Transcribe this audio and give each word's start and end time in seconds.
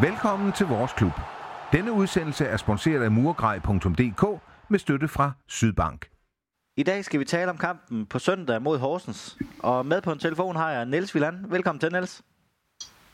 Velkommen 0.00 0.52
til 0.52 0.66
vores 0.66 0.92
klub. 0.92 1.12
Denne 1.72 1.92
udsendelse 1.92 2.44
er 2.44 2.56
sponsoreret 2.56 3.02
af 3.04 3.10
murgrej.dk 3.10 4.40
med 4.68 4.78
støtte 4.78 5.08
fra 5.08 5.32
Sydbank. 5.46 6.10
I 6.76 6.82
dag 6.82 7.04
skal 7.04 7.20
vi 7.20 7.24
tale 7.24 7.50
om 7.50 7.58
kampen 7.58 8.06
på 8.06 8.18
søndag 8.18 8.62
mod 8.62 8.78
Horsens. 8.78 9.38
Og 9.58 9.86
med 9.86 10.02
på 10.02 10.12
en 10.12 10.18
telefon 10.18 10.56
har 10.56 10.70
jeg 10.70 10.86
Niels 10.86 11.14
Villand. 11.14 11.46
Velkommen 11.46 11.80
til, 11.80 11.92
Niels. 11.92 12.22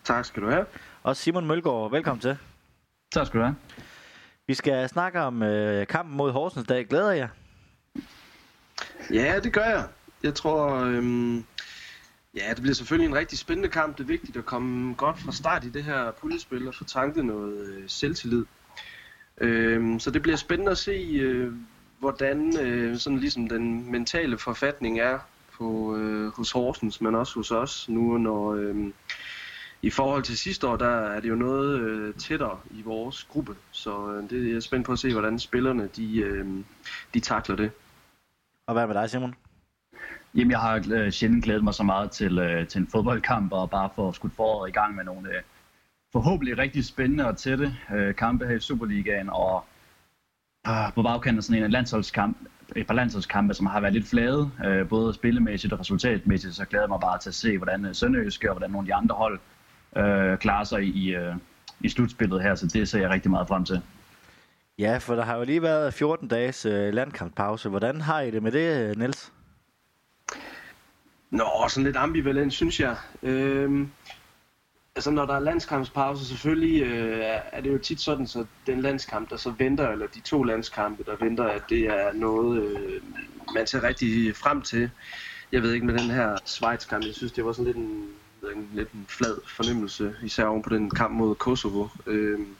Tak 0.04 0.24
skal 0.24 0.42
du 0.42 0.50
have. 0.50 0.66
Og 1.02 1.16
Simon 1.16 1.46
Mølgaard. 1.46 1.90
Velkommen 1.90 2.20
til. 2.20 2.36
Tak 3.12 3.26
skal 3.26 3.40
du 3.40 3.44
have. 3.44 3.57
Vi 4.46 4.54
skal 4.54 4.88
snakke 4.88 5.21
om 5.21 5.43
øh, 5.43 5.86
kampen 5.86 6.16
mod 6.16 6.32
Horsens 6.32 6.66
dag. 6.66 6.86
Glæder 6.86 7.12
jeg? 7.12 7.29
Ja, 9.12 9.40
det 9.40 9.52
gør 9.52 9.64
jeg. 9.64 9.85
Jeg 10.22 10.35
tror, 10.35 10.74
øhm, 10.74 11.44
ja, 12.36 12.50
det 12.50 12.63
bliver 12.63 12.75
selvfølgelig 12.75 13.09
en 13.09 13.14
rigtig 13.14 13.39
spændende 13.39 13.68
kamp. 13.68 13.99
Det 13.99 14.04
er 14.04 14.09
vigtigt 14.09 14.36
at 14.36 14.46
komme 14.46 14.95
godt 14.95 15.18
fra 15.18 15.32
start 15.32 15.64
i 15.64 15.68
det 15.68 15.85
her 15.85 16.11
puljespil 16.11 16.68
og 16.68 16.75
få 16.75 16.85
tanket 16.85 17.25
noget 17.25 17.67
øh, 17.67 17.85
selvtillid. 17.86 18.45
Øhm, 19.41 20.00
så 20.00 20.11
det 20.11 20.22
bliver 20.22 20.36
spændende 20.36 20.71
at 20.71 20.79
se, 20.79 20.93
øh, 21.21 21.53
hvordan 21.99 22.61
øh, 22.61 22.99
sådan 22.99 23.18
ligesom 23.18 23.49
den 23.49 23.93
mentale 23.93 24.39
forfatning 24.39 25.00
er 25.00 25.18
på, 25.53 25.96
øh, 25.96 26.32
hos 26.32 26.50
Horsens, 26.50 27.00
men 27.00 27.14
også 27.14 27.35
hos 27.35 27.50
os 27.50 27.89
nu, 27.89 28.18
når 28.18 28.55
øh, 28.55 28.77
i 29.83 29.91
forhold 29.91 30.22
til 30.22 30.39
sidste 30.39 30.67
år, 30.69 30.77
der 30.77 30.89
er 30.89 31.21
det 31.21 31.29
jo 31.29 31.35
noget 31.35 31.80
øh, 31.80 32.14
tættere 32.14 32.61
i 32.70 32.83
vores 32.83 33.25
gruppe. 33.25 33.56
Så 33.70 34.12
øh, 34.12 34.30
det 34.30 34.48
er 34.48 34.53
jeg 34.53 34.62
spændt 34.62 34.86
på 34.86 34.92
at 34.92 34.98
se, 34.98 35.12
hvordan 35.12 35.39
spillerne 35.39 35.89
de, 35.96 36.17
øh, 36.17 36.46
de 37.14 37.20
takler 37.20 37.56
det. 37.56 37.70
Og 38.67 38.74
hvad 38.74 38.86
med 38.86 38.94
dig, 38.94 39.11
Simon? 39.11 39.34
Jamen, 40.34 40.50
jeg 40.50 40.61
har 40.61 40.84
øh, 40.92 41.11
sjældent 41.11 41.44
glædet 41.44 41.64
mig 41.64 41.75
så 41.75 41.83
meget 41.83 42.11
til, 42.11 42.38
øh, 42.38 42.66
til 42.66 42.80
en 42.80 42.86
fodboldkamp, 42.86 43.52
og 43.52 43.70
bare 43.70 43.91
få 43.97 44.12
skudt 44.12 44.33
foråret 44.36 44.69
i 44.69 44.72
gang 44.72 44.94
med 44.94 45.05
nogle 45.05 45.28
øh, 45.28 45.42
forhåbentlig 46.12 46.58
rigtig 46.58 46.84
spændende 46.84 47.28
og 47.28 47.36
tætte 47.36 47.77
øh, 47.94 48.14
kampe 48.14 48.47
her 48.47 48.56
i 48.56 48.61
Superligaen, 48.61 49.30
og 49.30 49.64
øh, 50.66 50.92
på 50.94 51.02
bagkanten 51.02 51.39
af 51.39 51.44
sådan 51.44 51.64
en 51.64 51.70
landsholdskamp, 51.70 52.36
et 52.77 52.86
par 52.86 52.94
landsholdskampe, 52.94 53.55
som 53.55 53.66
har 53.66 53.80
været 53.80 53.94
lidt 53.94 54.08
flade, 54.08 54.50
øh, 54.64 54.89
både 54.89 55.14
spillemæssigt 55.14 55.72
og 55.72 55.80
resultatmæssigt, 55.80 56.55
så 56.55 56.64
glæder 56.64 56.84
jeg 56.84 56.89
mig 56.89 57.00
bare 57.00 57.19
til 57.19 57.30
at 57.30 57.34
se, 57.34 57.58
hvordan 57.58 57.84
øh, 57.84 57.94
Sønderjyske 57.94 58.50
og 58.50 58.55
hvordan 58.55 58.70
nogle 58.70 58.84
af 58.84 58.86
de 58.86 58.94
andre 58.94 59.14
hold 59.14 59.41
øh, 59.96 60.39
klarer 60.39 60.64
sig 60.64 60.84
i, 60.84 61.14
øh, 61.14 61.34
i 61.80 61.89
slutspillet 61.89 62.42
her, 62.42 62.55
så 62.55 62.67
det 62.67 62.89
ser 62.89 63.00
jeg 63.00 63.11
rigtig 63.11 63.30
meget 63.30 63.48
frem 63.48 63.64
til. 63.64 63.83
Ja, 64.78 64.98
for 64.98 65.14
der 65.14 65.24
har 65.24 65.36
jo 65.36 65.44
lige 65.44 65.62
været 65.62 65.94
14 65.94 66.28
dages 66.28 66.67
øh, 66.67 66.94
landkampspause. 66.94 67.69
Hvordan 67.69 68.00
har 68.00 68.20
I 68.20 68.30
det 68.30 68.42
med 68.42 68.52
det, 68.52 68.91
øh, 68.91 68.98
Niels? 68.98 69.33
Nå, 71.33 71.69
sådan 71.69 71.84
lidt 71.84 71.97
ambivalent, 71.97 72.52
synes 72.52 72.80
jeg. 72.80 72.97
Øhm, 73.22 73.91
altså, 74.97 75.11
når 75.11 75.27
der 75.27 75.34
er 75.34 75.41
landskampspause, 75.41 76.27
selvfølgelig 76.27 76.83
øh, 76.83 77.41
er 77.52 77.61
det 77.61 77.72
jo 77.72 77.78
tit 77.78 78.00
sådan, 78.00 78.27
så 78.27 78.47
den 78.66 78.80
landskamp, 78.80 79.30
der 79.30 79.36
så 79.36 79.50
venter, 79.50 79.89
eller 79.89 80.06
de 80.06 80.20
to 80.20 80.42
landskampe, 80.42 81.05
der 81.05 81.16
venter, 81.16 81.44
at 81.44 81.62
det 81.69 81.86
er 81.86 82.12
noget, 82.12 82.62
øh, 82.62 83.02
man 83.55 83.66
ser 83.66 83.83
rigtig 83.83 84.36
frem 84.36 84.62
til. 84.62 84.91
Jeg 85.52 85.62
ved 85.62 85.72
ikke 85.72 85.86
med 85.86 85.98
den 85.98 86.11
her 86.11 86.36
Schweiz-kamp, 86.44 87.06
jeg 87.06 87.14
synes, 87.14 87.33
det 87.33 87.44
var 87.44 87.52
sådan 87.52 87.64
lidt 87.64 87.77
en, 87.77 88.08
en, 88.56 88.70
lidt 88.74 88.92
en 88.92 89.06
flad 89.08 89.36
fornemmelse, 89.56 90.14
især 90.22 90.44
oven 90.44 90.62
på 90.62 90.69
den 90.69 90.91
kamp 90.91 91.14
mod 91.14 91.34
Kosovo. 91.34 91.89
Øhm, 92.06 92.56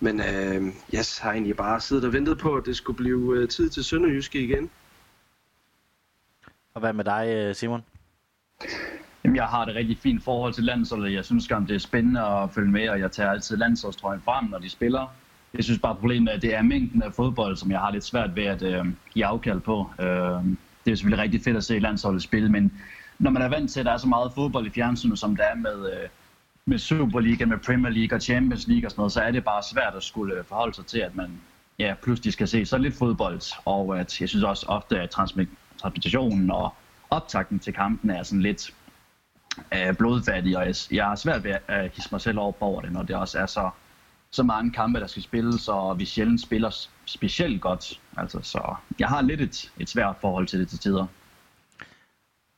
men 0.00 0.20
øh, 0.20 0.72
jeg 0.92 1.04
har 1.20 1.32
egentlig 1.32 1.56
bare 1.56 1.80
siddet 1.80 2.04
og 2.04 2.12
ventet 2.12 2.38
på, 2.38 2.54
at 2.56 2.66
det 2.66 2.76
skulle 2.76 2.96
blive 2.96 3.36
øh, 3.36 3.48
tid 3.48 3.70
til 3.70 3.84
Sønderjyske 3.84 4.40
igen. 4.40 4.70
Og 6.74 6.80
hvad 6.80 6.92
med 6.92 7.04
dig, 7.04 7.28
øh, 7.28 7.54
Simon? 7.54 7.84
Jamen, 9.24 9.36
jeg 9.36 9.44
har 9.44 9.64
det 9.64 9.74
rigtig 9.74 9.98
fint 9.98 10.22
forhold 10.22 10.52
til 10.52 10.64
landsholdet. 10.64 11.12
Jeg 11.12 11.24
synes 11.24 11.50
at 11.50 11.62
det 11.68 11.74
er 11.74 11.78
spændende 11.78 12.20
at 12.20 12.50
følge 12.50 12.70
med, 12.70 12.88
og 12.88 13.00
jeg 13.00 13.12
tager 13.12 13.30
altid 13.30 13.56
landsholdstrøjen 13.56 14.20
frem, 14.24 14.44
når 14.44 14.58
de 14.58 14.70
spiller. 14.70 15.06
Jeg 15.54 15.64
synes 15.64 15.78
bare, 15.78 15.94
problemet 15.94 16.30
er, 16.30 16.36
at 16.36 16.42
det 16.42 16.54
er 16.54 16.62
mængden 16.62 17.02
af 17.02 17.12
fodbold, 17.12 17.56
som 17.56 17.70
jeg 17.70 17.80
har 17.80 17.90
lidt 17.90 18.04
svært 18.04 18.36
ved 18.36 18.44
at 18.44 18.62
øh, 18.62 18.86
give 19.14 19.26
afkald 19.26 19.60
på. 19.60 19.90
Øh, 20.00 20.06
det 20.84 20.92
er 20.92 20.94
selvfølgelig 20.94 21.22
rigtig 21.22 21.42
fedt 21.42 21.56
at 21.56 21.64
se 21.64 21.78
landsholdet 21.78 22.22
spille, 22.22 22.48
men 22.48 22.72
når 23.18 23.30
man 23.30 23.42
er 23.42 23.48
vant 23.48 23.70
til, 23.70 23.80
at 23.80 23.86
der 23.86 23.92
er 23.92 23.96
så 23.96 24.08
meget 24.08 24.32
fodbold 24.34 24.66
i 24.66 24.70
fjernsynet, 24.70 25.18
som 25.18 25.36
der 25.36 25.44
er 25.44 25.54
med, 25.54 25.92
øh, 25.92 26.08
med 26.66 26.78
Superliga, 26.78 27.44
med 27.44 27.58
Premier 27.58 27.92
League 27.92 28.16
og 28.16 28.22
Champions 28.22 28.68
League 28.68 28.86
og 28.86 28.90
sådan 28.90 29.00
noget, 29.00 29.12
så 29.12 29.20
er 29.20 29.30
det 29.30 29.44
bare 29.44 29.62
svært 29.72 29.94
at 29.96 30.02
skulle 30.02 30.34
øh, 30.34 30.44
forholde 30.44 30.74
sig 30.74 30.86
til, 30.86 30.98
at 30.98 31.16
man 31.16 31.40
ja, 31.78 31.94
pludselig 32.02 32.32
skal 32.32 32.48
se 32.48 32.66
så 32.66 32.78
lidt 32.78 32.94
fodbold. 32.94 33.40
Og 33.64 34.00
at 34.00 34.20
jeg 34.20 34.28
synes 34.28 34.44
også 34.44 34.66
ofte, 34.68 35.00
at 35.00 35.10
transmissionen 35.78 36.50
og 36.50 36.74
optakten 37.10 37.58
til 37.58 37.72
kampen 37.72 38.10
er 38.10 38.22
sådan 38.22 38.42
lidt 38.42 38.74
øh, 39.74 39.96
blodfattig, 39.96 40.56
og 40.58 40.66
jeg, 40.66 40.74
jeg 40.90 41.04
har 41.04 41.16
svært 41.16 41.44
ved 41.44 41.54
at 41.68 41.90
hisse 41.94 42.08
mig 42.12 42.20
selv 42.20 42.38
op 42.38 42.56
over 42.60 42.80
det, 42.80 42.92
når 42.92 43.02
det 43.02 43.16
også 43.16 43.38
er 43.38 43.46
så, 43.46 43.70
så 44.30 44.42
mange 44.42 44.72
kampe, 44.72 45.00
der 45.00 45.06
skal 45.06 45.22
spilles, 45.22 45.68
og 45.68 45.98
vi 45.98 46.04
sjældent 46.04 46.42
spiller 46.42 46.86
specielt 47.04 47.60
godt. 47.60 48.00
Altså, 48.16 48.38
så 48.42 48.74
jeg 48.98 49.08
har 49.08 49.22
lidt 49.22 49.40
et, 49.40 49.72
et 49.78 49.88
svært 49.88 50.16
forhold 50.20 50.46
til 50.46 50.60
det 50.60 50.68
til 50.68 50.78
tider. 50.78 51.06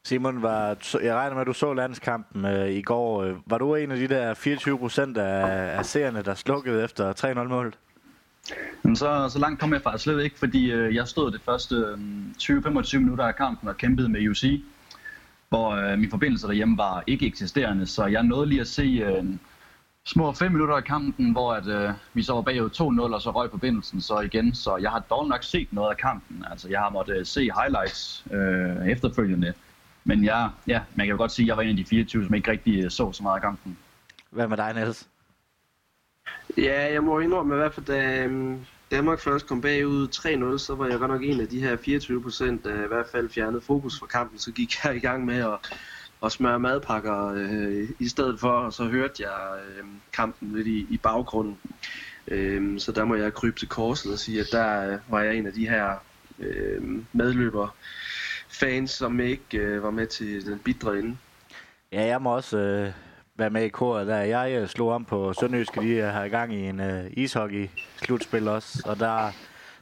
Simon, 0.06 0.42
var, 0.42 0.76
jeg 1.02 1.14
regner 1.14 1.34
med, 1.34 1.40
at 1.40 1.46
du 1.46 1.52
så 1.52 1.74
landskampen 1.74 2.44
øh, 2.44 2.70
i 2.70 2.82
går. 2.82 3.22
Øh, 3.22 3.36
var 3.46 3.58
du 3.58 3.74
en 3.74 3.90
af 3.90 3.96
de 3.96 4.08
der 4.08 4.34
24 4.34 4.78
procent 4.78 5.16
af, 5.16 5.78
af 5.78 5.86
seerne, 5.86 6.22
der 6.22 6.34
slukkede 6.34 6.84
efter 6.84 7.12
3-0-målet? 7.12 7.78
Men 8.82 8.96
så, 8.96 9.28
så 9.28 9.38
langt 9.38 9.60
kom 9.60 9.72
jeg 9.72 9.82
faktisk 9.82 10.04
slet 10.04 10.24
ikke, 10.24 10.38
fordi 10.38 10.72
øh, 10.72 10.94
jeg 10.94 11.08
stod 11.08 11.30
det 11.30 11.40
første 11.44 11.74
øh, 11.74 11.98
20-25 12.42 12.98
minutter 12.98 13.24
af 13.24 13.36
kampen 13.36 13.68
og 13.68 13.76
kæmpede 13.76 14.08
med 14.08 14.28
UC, 14.28 14.62
hvor 15.48 15.70
øh, 15.70 15.98
min 15.98 16.10
forbindelse 16.10 16.46
derhjemme 16.46 16.78
var 16.78 17.04
ikke 17.06 17.26
eksisterende, 17.26 17.86
så 17.86 18.06
jeg 18.06 18.22
nåede 18.22 18.46
lige 18.46 18.60
at 18.60 18.68
se 18.68 18.82
øh, 18.82 19.24
små 20.04 20.32
5 20.32 20.52
minutter 20.52 20.74
af 20.74 20.84
kampen, 20.84 21.32
hvor 21.32 21.52
at, 21.52 21.66
øh, 21.66 21.90
vi 22.14 22.22
så 22.22 22.32
var 22.32 22.42
bagud 22.42 22.70
2-0, 23.10 23.14
og 23.14 23.22
så 23.22 23.30
røg 23.30 23.50
forbindelsen 23.50 24.00
så 24.00 24.20
igen, 24.20 24.54
så 24.54 24.76
jeg 24.76 24.90
har 24.90 24.98
dog 24.98 25.28
nok 25.28 25.42
set 25.42 25.72
noget 25.72 25.90
af 25.90 25.96
kampen. 25.96 26.44
Altså, 26.50 26.68
jeg 26.68 26.80
har 26.80 26.90
måttet 26.90 27.16
øh, 27.16 27.26
se 27.26 27.40
highlights 27.40 28.24
øh, 28.30 28.88
efterfølgende, 28.88 29.52
men 30.04 30.24
jeg, 30.24 30.50
ja, 30.66 30.80
man 30.94 31.06
kan 31.06 31.12
jo 31.12 31.18
godt 31.18 31.32
sige, 31.32 31.44
at 31.44 31.48
jeg 31.48 31.56
var 31.56 31.62
en 31.62 31.68
af 31.68 31.76
de 31.76 31.84
24, 31.84 32.24
som 32.24 32.34
ikke 32.34 32.50
rigtig 32.50 32.84
øh, 32.84 32.90
så 32.90 33.12
så 33.12 33.22
meget 33.22 33.36
af 33.36 33.42
kampen. 33.42 33.78
Hvad 34.30 34.48
med 34.48 34.56
dig, 34.56 34.74
Niels? 34.74 35.08
Ja, 36.56 36.92
jeg 36.92 37.02
må 37.04 37.20
indrømme 37.20 37.54
i 37.54 37.58
hvert 37.58 37.74
fald, 37.74 37.86
da 37.86 38.24
øhm, 38.24 38.66
Danmark 38.90 39.20
først 39.20 39.46
kom 39.46 39.60
bagud 39.60 40.08
3-0, 40.54 40.58
så 40.58 40.74
var 40.74 40.86
jeg 40.86 40.98
godt 40.98 41.10
nok 41.10 41.22
en 41.22 41.40
af 41.40 41.48
de 41.48 41.60
her 41.60 41.76
24 41.76 42.22
procent, 42.22 42.64
der 42.64 42.84
i 42.84 42.88
hvert 42.88 43.06
fald 43.12 43.30
fjernede 43.30 43.60
fokus 43.60 43.98
fra 43.98 44.06
kampen. 44.06 44.38
Så 44.38 44.52
gik 44.52 44.84
jeg 44.84 44.96
i 44.96 44.98
gang 44.98 45.24
med 45.24 45.36
at, 45.36 45.58
at 46.24 46.32
smøre 46.32 46.58
madpakker 46.58 47.26
øh, 47.26 47.88
i 47.98 48.08
stedet 48.08 48.40
for, 48.40 48.50
og 48.50 48.72
så 48.72 48.84
hørte 48.84 49.22
jeg 49.22 49.60
øh, 49.68 49.84
kampen 50.12 50.56
lidt 50.56 50.66
i, 50.66 50.86
i 50.90 50.96
baggrunden. 50.96 51.58
Øh, 52.28 52.80
så 52.80 52.92
der 52.92 53.04
må 53.04 53.14
jeg 53.14 53.34
krybe 53.34 53.58
til 53.58 53.68
korset 53.68 54.12
og 54.12 54.18
sige, 54.18 54.40
at 54.40 54.46
der 54.52 54.92
øh, 54.92 54.98
var 55.08 55.20
jeg 55.20 55.36
en 55.36 55.46
af 55.46 55.52
de 55.52 55.68
her 55.68 55.94
øh, 56.38 56.82
medløber 57.12 57.76
fans, 58.48 58.90
som 58.90 59.20
ikke 59.20 59.58
øh, 59.58 59.82
var 59.82 59.90
med 59.90 60.06
til 60.06 60.46
den 60.46 60.58
bidre 60.58 60.98
ende. 60.98 61.16
Ja, 61.92 62.04
jeg 62.04 62.22
må 62.22 62.34
også 62.34 62.58
øh, 62.58 62.92
være 63.36 63.50
med 63.50 63.62
i 63.62 63.68
koret 63.68 64.06
der. 64.06 64.16
Jeg 64.16 64.52
øh, 64.52 64.68
slog 64.68 64.92
om 64.92 65.04
på 65.04 65.32
Sønderjyske, 65.32 65.80
de 65.80 66.00
har 66.00 66.24
i 66.24 66.28
gang 66.28 66.54
i 66.54 66.68
en 66.68 66.80
øh, 66.80 67.04
ishockey-slutspil 67.16 68.48
også, 68.48 68.82
og 68.86 68.98
der, 68.98 69.30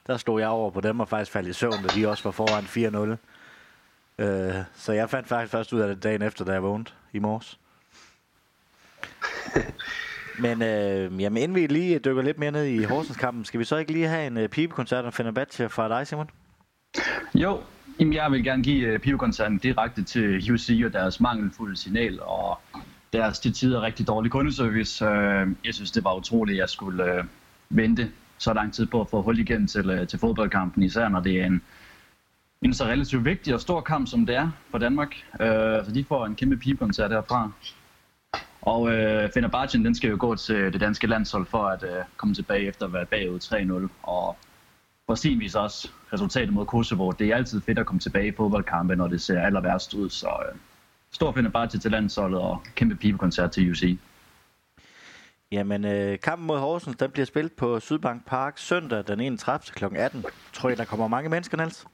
der 0.07 0.17
stod 0.17 0.41
jeg 0.41 0.49
over 0.49 0.71
på 0.71 0.81
dem 0.81 1.01
og 1.01 1.09
faktisk 1.09 1.33
faldt 1.33 1.49
i 1.49 1.53
søvn, 1.53 1.83
da 1.83 1.89
de 1.95 2.09
også 2.09 2.25
var 2.25 2.31
foran 2.31 2.65
4-0. 2.65 4.25
Øh, 4.25 4.55
så 4.75 4.93
jeg 4.93 5.11
fandt 5.11 5.29
faktisk 5.29 5.53
først 5.53 5.73
ud 5.73 5.81
af 5.81 5.89
det 5.89 6.03
dagen 6.03 6.23
efter, 6.23 6.45
da 6.45 6.53
jeg 6.53 6.63
vågnede 6.63 6.91
i 7.13 7.19
morges. 7.19 7.59
Men 10.45 10.63
øh, 10.63 11.23
jamen, 11.23 11.43
inden 11.43 11.55
vi 11.55 11.67
lige 11.67 11.99
dykker 11.99 12.23
lidt 12.23 12.39
mere 12.39 12.51
ned 12.51 12.65
i 12.65 12.85
Horsens-kampen, 12.85 13.45
skal 13.45 13.61
vi 13.61 13.65
så 13.65 13.77
ikke 13.77 13.93
lige 13.93 14.09
have 14.09 14.27
en 14.27 14.39
øh, 14.39 14.49
pibekoncert 14.49 15.05
og 15.05 15.15
Fenerbahce 15.15 15.69
fra 15.69 15.89
dig, 15.89 16.07
Simon? 16.07 16.31
Jo, 17.35 17.61
Jamen, 18.01 18.15
jeg 18.15 18.33
vil 18.33 18.45
gerne 18.45 18.63
give 18.63 18.95
uh, 18.95 19.01
pibekoncerten 19.01 19.59
direkte 19.59 20.03
til 20.03 20.53
UC 20.53 20.83
og 20.85 20.93
deres 20.93 21.21
mangelfulde 21.21 21.77
signal 21.77 22.21
og 22.23 22.59
deres 23.15 23.39
til 23.39 23.53
tider 23.53 23.83
rigtig 23.83 24.07
dårlige 24.07 24.31
kundeservice. 24.31 25.05
Øh, 25.05 25.49
jeg 25.65 25.75
synes, 25.75 25.91
det 25.91 26.05
var 26.05 26.15
utroligt, 26.15 26.57
at 26.57 26.61
jeg 26.61 26.69
skulle 26.69 27.15
øh, 27.15 27.25
vente 27.69 28.11
så 28.39 28.53
lang 28.53 28.75
tid 28.75 28.87
på 28.87 29.01
at 29.01 29.09
få 29.11 29.23
hul 29.23 29.39
igen 29.39 29.67
til, 29.67 29.91
øh, 29.91 30.09
til 30.09 30.19
fodboldkampen, 30.19 30.83
især 30.83 31.09
når 31.09 31.21
det 31.21 31.41
er 31.41 31.47
en, 31.47 31.63
en 32.63 32.75
så 32.75 32.85
relativt 32.85 33.25
vigtig 33.25 33.55
og 33.55 33.61
stor 33.61 33.81
kamp, 33.81 34.09
som 34.09 34.27
det 34.27 34.37
er 34.37 34.51
for 34.71 34.79
Danmark. 34.79 35.15
Uh, 35.33 35.47
så 35.85 35.91
de 35.95 36.05
får 36.05 36.27
en 36.27 36.35
kæmpe 36.35 36.57
pibekoncert 36.57 37.11
herfra. 37.11 37.51
Og 38.63 38.93
øh, 38.93 39.31
Fenerbahce, 39.35 39.79
den 39.79 39.95
skal 39.95 40.11
jo 40.11 40.17
gå 40.21 40.35
til 40.37 40.73
det 40.73 40.81
danske 40.81 41.07
landshold 41.07 41.47
for 41.47 41.65
at 41.67 41.83
øh, 41.83 42.05
komme 42.17 42.35
tilbage 42.35 42.67
efter 42.67 42.87
at 42.87 42.93
være 42.93 43.07
bagud 43.07 43.39
3-0. 43.89 43.89
Og 44.03 44.37
på 45.07 45.17
sin 45.17 45.41
vis 45.41 45.55
også 45.55 45.89
resultatet 46.13 46.53
mod 46.53 46.67
Kosovo. 46.67 47.11
Det 47.11 47.29
er 47.29 47.37
altid 47.37 47.61
fedt 47.61 47.79
at 47.79 47.87
komme 47.87 48.01
tilbage 48.01 48.29
i 48.29 48.33
fodboldkampe, 48.37 48.97
når 48.97 49.09
det 49.09 49.21
ser 49.21 49.41
aller 49.41 49.61
værst 49.61 49.95
ud. 49.95 50.11
Så 50.11 50.29
øh, 50.29 50.59
stor 51.15 51.33
Fenerbahce 51.33 51.79
til 51.79 51.91
landsholdet 51.91 52.41
og 52.41 52.63
kæmpe 52.75 52.95
pibekoncert 52.95 53.51
til 53.51 53.71
UC. 53.71 53.99
Jamen, 55.53 55.85
øh, 55.85 56.19
kampen 56.21 56.47
mod 56.47 56.59
Horsens, 56.59 56.97
den 56.97 57.11
bliver 57.11 57.27
spillet 57.27 57.53
på 57.53 57.81
Sydbank 57.81 58.27
Park 58.27 58.59
søndag 58.59 59.05
den 59.07 59.21
31. 59.21 59.75
kl. 59.75 59.85
18. 59.97 60.25
Tror 60.53 60.69
I, 60.69 60.75
der 60.75 60.85
kommer 60.85 61.09
mange 61.09 61.31
mennesker, 61.31 61.57
Niels? 61.57 61.87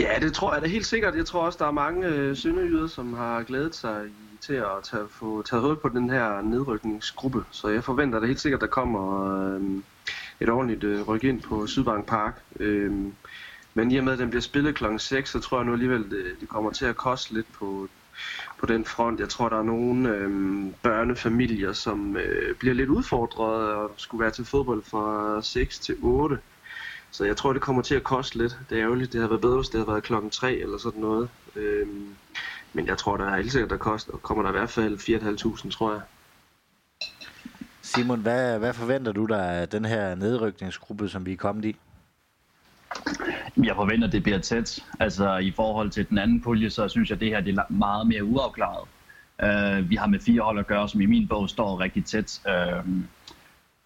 Ja, 0.00 0.18
det 0.20 0.32
tror 0.32 0.52
jeg 0.52 0.62
da 0.62 0.68
helt 0.68 0.86
sikkert. 0.86 1.16
Jeg 1.16 1.26
tror 1.26 1.46
også, 1.46 1.58
der 1.58 1.66
er 1.66 1.70
mange 1.70 2.06
øh, 2.06 2.36
sønderjyder, 2.36 2.86
som 2.86 3.14
har 3.14 3.42
glædet 3.42 3.74
sig 3.74 4.06
i 4.06 4.28
til 4.40 4.54
at 4.54 4.82
tage, 4.82 5.08
få 5.10 5.42
taget 5.42 5.62
hul 5.62 5.76
på 5.76 5.88
den 5.88 6.10
her 6.10 6.42
nedrykningsgruppe. 6.42 7.44
Så 7.50 7.68
jeg 7.68 7.84
forventer 7.84 8.20
da 8.20 8.26
helt 8.26 8.40
sikkert, 8.40 8.62
at 8.62 8.68
der 8.68 8.72
kommer 8.72 9.34
øh, 9.54 9.62
et 10.40 10.48
ordentligt 10.48 10.84
øh, 10.84 11.08
ryk 11.08 11.24
ind 11.24 11.42
på 11.42 11.66
Sydbank 11.66 12.06
Park. 12.06 12.42
Øh, 12.60 12.92
men 13.78 13.90
i 13.90 13.96
og 13.96 14.04
med, 14.04 14.12
at 14.12 14.18
den 14.18 14.30
bliver 14.30 14.42
spillet 14.42 14.74
kl. 14.74 14.84
6, 14.98 15.30
så 15.30 15.40
tror 15.40 15.58
jeg 15.58 15.66
nu 15.66 15.72
alligevel, 15.72 16.10
det, 16.10 16.24
det 16.40 16.48
kommer 16.48 16.70
til 16.70 16.84
at 16.84 16.96
koste 16.96 17.34
lidt 17.34 17.52
på, 17.52 17.88
på 18.58 18.66
den 18.66 18.84
front. 18.84 19.20
Jeg 19.20 19.28
tror, 19.28 19.48
der 19.48 19.58
er 19.58 19.62
nogle 19.62 20.08
øh, 20.08 20.30
børnefamilier, 20.82 21.72
som 21.72 22.16
øh, 22.16 22.54
bliver 22.54 22.74
lidt 22.74 22.88
udfordret 22.88 23.72
og 23.74 23.90
skulle 23.96 24.22
være 24.22 24.30
til 24.30 24.44
fodbold 24.44 24.82
fra 24.82 25.42
6 25.42 25.78
til 25.78 25.96
8. 26.02 26.38
Så 27.10 27.24
jeg 27.24 27.36
tror, 27.36 27.52
det 27.52 27.62
kommer 27.62 27.82
til 27.82 27.94
at 27.94 28.02
koste 28.02 28.38
lidt. 28.38 28.58
Det 28.70 28.78
er 28.78 28.84
ærgerligt. 28.84 29.12
Det 29.12 29.20
havde 29.20 29.30
været 29.30 29.40
bedre, 29.40 29.56
hvis 29.56 29.68
det 29.68 29.78
havde 29.80 29.88
været 29.88 30.02
klokken 30.02 30.30
3 30.30 30.54
eller 30.54 30.78
sådan 30.78 31.00
noget. 31.00 31.28
Øhm, 31.56 32.14
men 32.72 32.86
jeg 32.86 32.98
tror, 32.98 33.16
der 33.16 33.24
er 33.24 33.36
helt 33.36 33.52
sikkert, 33.52 33.70
der 33.70 33.76
koster, 33.76 34.12
kommer 34.12 34.42
der 34.42 34.50
i 34.50 34.58
hvert 34.58 34.70
fald 34.70 34.98
4.500, 35.64 35.70
tror 35.70 35.92
jeg. 35.92 36.00
Simon, 37.82 38.20
hvad, 38.20 38.58
hvad 38.58 38.72
forventer 38.72 39.12
du 39.12 39.26
dig 39.26 39.44
af 39.44 39.68
den 39.68 39.84
her 39.84 40.14
nedrykningsgruppe, 40.14 41.08
som 41.08 41.26
vi 41.26 41.32
er 41.32 41.36
kommet 41.36 41.64
i? 41.64 41.76
Jeg 43.56 43.74
forventer, 43.74 44.06
at 44.06 44.12
det 44.12 44.22
bliver 44.22 44.38
tæt. 44.38 44.84
Altså 45.00 45.36
i 45.36 45.50
forhold 45.50 45.90
til 45.90 46.08
den 46.08 46.18
anden 46.18 46.40
pulje, 46.40 46.70
så 46.70 46.88
synes 46.88 47.10
jeg, 47.10 47.16
at 47.16 47.20
det 47.20 47.28
her 47.28 47.40
det 47.40 47.58
er 47.58 47.72
meget 47.72 48.06
mere 48.06 48.24
uafklaret. 48.24 48.88
Uh, 49.42 49.90
vi 49.90 49.96
har 49.96 50.06
med 50.06 50.20
fire 50.20 50.42
hold 50.42 50.58
at 50.58 50.66
gøre, 50.66 50.88
som 50.88 51.00
i 51.00 51.06
min 51.06 51.28
bog 51.28 51.48
står 51.48 51.80
rigtig 51.80 52.04
tæt. 52.04 52.40
Uh, 52.46 52.92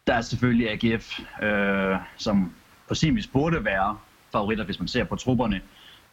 der 0.07 0.15
er 0.15 0.21
selvfølgelig 0.21 0.71
AGF, 0.71 1.19
uh, 1.43 1.49
øh, 1.49 1.97
som 2.17 2.53
på 2.89 2.95
sin 2.95 3.17
vis 3.17 3.27
burde 3.27 3.65
være 3.65 3.99
favoritter, 4.33 4.65
hvis 4.65 4.79
man 4.79 4.89
ser 4.89 5.05
på 5.05 5.17
trupperne. 5.17 5.61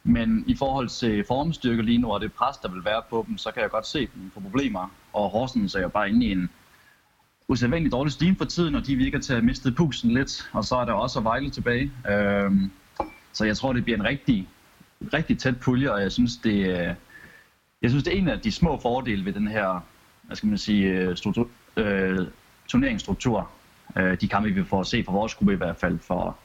Men 0.04 0.44
i 0.48 0.56
forhold 0.56 0.90
til 0.90 1.26
formstyrke 1.28 1.82
lige 1.82 1.98
nu 1.98 2.12
og 2.12 2.22
det 2.22 2.34
pres, 2.34 2.58
der 2.58 2.70
vil 2.70 2.86
være 2.86 3.02
på 3.10 3.26
dem, 3.28 3.38
så 3.38 3.52
kan 3.52 3.62
jeg 3.62 3.70
godt 3.70 3.88
se 3.88 4.00
dem 4.00 4.32
få 4.34 4.40
problemer. 4.40 4.92
Og 5.14 5.30
Horsens 5.30 5.76
er 5.76 5.82
jo 5.82 5.90
bare 5.90 6.10
inde 6.10 6.26
i 6.26 6.32
en 6.32 6.50
usædvanligt 7.50 7.92
dårlig 7.92 8.14
steam 8.14 8.36
for 8.36 8.46
tiden, 8.46 8.76
og 8.76 8.88
de 8.88 8.96
virker 8.96 9.20
til 9.20 9.34
at 9.34 9.38
have 9.38 9.46
mistet 9.46 9.76
pusen 9.76 10.12
lidt. 10.12 10.50
Og 10.54 10.66
så 10.66 10.76
er 10.76 10.86
der 10.86 10.94
også 10.94 11.20
Vejle 11.20 11.50
tilbage. 11.50 11.92
Øhm, 12.10 12.72
så 13.34 13.46
jeg 13.46 13.58
tror, 13.58 13.74
det 13.74 13.84
bliver 13.84 13.98
en 13.98 14.06
rigtig, 14.06 14.48
rigtig 15.14 15.38
tæt 15.38 15.60
pulje, 15.60 15.92
og 15.92 16.02
jeg 16.02 16.12
synes, 16.12 16.38
det, 16.38 16.68
øh, 16.68 16.94
jeg 17.82 17.90
synes, 17.90 18.04
det 18.04 18.14
er 18.14 18.18
en 18.18 18.28
af 18.28 18.40
de 18.40 18.52
små 18.52 18.80
fordele 18.82 19.26
ved 19.26 19.34
den 19.34 19.48
her, 19.48 19.86
hvad 20.24 20.36
skal 20.36 20.50
man 20.50 20.58
sige, 20.58 20.88
øh, 20.88 21.18
struktur, 21.18 21.50
øh, 21.78 22.28
turneringsstruktur. 22.68 23.50
Øh, 23.98 24.22
de 24.22 24.28
kampe, 24.28 24.50
vi 24.50 24.64
får 24.64 24.80
at 24.80 24.88
se 24.88 25.04
fra 25.04 25.12
vores 25.12 25.36
gruppe 25.36 25.54
i 25.54 25.58
hvert 25.58 25.78
fald, 25.78 26.00
for 26.00 26.38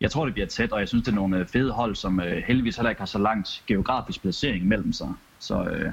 jeg 0.00 0.10
tror, 0.10 0.24
det 0.24 0.34
bliver 0.34 0.46
tæt, 0.46 0.72
og 0.72 0.80
jeg 0.80 0.88
synes, 0.88 1.04
det 1.04 1.12
er 1.12 1.16
nogle 1.16 1.38
øh, 1.38 1.46
fede 1.46 1.72
hold, 1.72 1.94
som 1.94 2.20
øh, 2.20 2.42
heldigvis 2.46 2.76
heller 2.76 2.90
ikke 2.90 3.00
har 3.00 3.06
så 3.06 3.18
langt 3.18 3.62
geografisk 3.66 4.20
placering 4.20 4.66
mellem 4.66 4.92
sig. 4.92 5.12
Så 5.38 5.64
øh, 5.64 5.92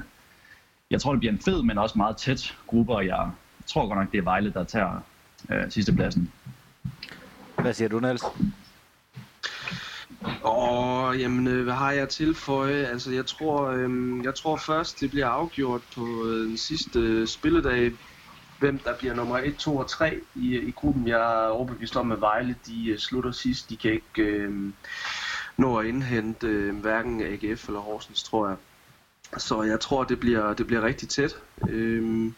jeg 0.90 1.00
tror, 1.00 1.12
det 1.12 1.20
bliver 1.20 1.32
en 1.32 1.40
fed, 1.40 1.62
men 1.62 1.78
også 1.78 1.98
meget 1.98 2.16
tæt 2.16 2.56
gruppe, 2.66 2.94
og 2.94 3.06
jeg 3.06 3.30
tror 3.66 3.86
godt 3.86 3.98
nok, 3.98 4.12
det 4.12 4.18
er 4.18 4.22
Vejle, 4.22 4.52
der 4.52 4.64
tager 4.64 5.00
øh, 5.50 5.70
sidstepladsen. 5.70 6.32
Hvad 7.58 7.72
siger 7.74 7.88
du, 7.88 8.00
Niels? 8.00 8.22
Åh, 10.44 11.20
jamen, 11.20 11.46
øh, 11.46 11.64
hvad 11.64 11.74
har 11.74 11.92
jeg 11.92 12.08
tilføje? 12.08 12.86
Altså, 12.86 13.12
jeg 13.12 13.26
tror, 13.26 13.66
øh, 13.66 14.24
jeg 14.24 14.34
tror 14.34 14.56
først, 14.56 15.00
det 15.00 15.10
bliver 15.10 15.26
afgjort 15.26 15.80
på 15.94 16.24
øh, 16.26 16.48
den 16.48 16.56
sidste 16.56 17.26
spilledag, 17.26 17.92
hvem 18.58 18.78
der 18.78 18.96
bliver 18.98 19.14
nummer 19.14 19.38
1, 19.38 19.56
2 19.56 19.76
og 19.76 19.88
3 19.90 20.20
i, 20.34 20.58
i 20.58 20.70
gruppen. 20.70 21.08
Jeg 21.08 21.44
er 21.44 21.48
overbevist 21.48 21.96
om, 21.96 22.12
at 22.12 22.20
Vejle 22.20 22.56
de 22.66 22.92
uh, 22.92 22.98
slutter 22.98 23.32
sidst. 23.32 23.70
De 23.70 23.76
kan 23.76 23.92
ikke 23.92 24.22
øh, 24.22 24.72
nå 25.56 25.78
at 25.78 25.86
indhente 25.86 26.46
øh, 26.46 26.76
hverken 26.76 27.20
AGF 27.22 27.68
eller 27.68 27.80
Horsens, 27.80 28.22
tror 28.22 28.48
jeg. 28.48 28.56
Så 29.38 29.62
jeg 29.62 29.80
tror, 29.80 30.04
det 30.04 30.20
bliver, 30.20 30.54
det 30.54 30.66
bliver 30.66 30.82
rigtig 30.82 31.08
tæt. 31.08 31.36
Øh, 31.68 32.32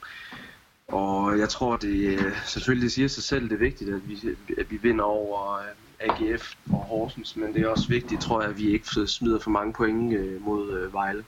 og 0.89 1.39
jeg 1.39 1.49
tror, 1.49 1.77
det 1.77 2.19
selvfølgelig 2.45 2.85
det 2.85 2.93
siger 2.93 3.09
sig 3.09 3.23
selv, 3.23 3.49
det 3.49 3.55
er 3.55 3.59
vigtigt, 3.59 3.91
at 3.91 4.09
vi, 4.09 4.19
at 4.59 4.71
vi 4.71 4.77
vinder 4.77 5.05
over 5.05 5.59
øh, 5.59 5.65
AGF 6.01 6.55
og 6.73 6.79
Horsens, 6.79 7.37
men 7.37 7.55
det 7.55 7.63
er 7.63 7.69
også 7.69 7.89
vigtigt, 7.89 8.21
tror 8.21 8.41
jeg, 8.41 8.51
at 8.51 8.59
vi 8.59 8.71
ikke 8.71 9.07
smider 9.07 9.39
for 9.39 9.51
mange 9.51 9.73
point 9.73 10.15
øh, 10.15 10.45
mod 10.45 10.79
øh, 10.79 10.93
Vejle. 10.93 11.25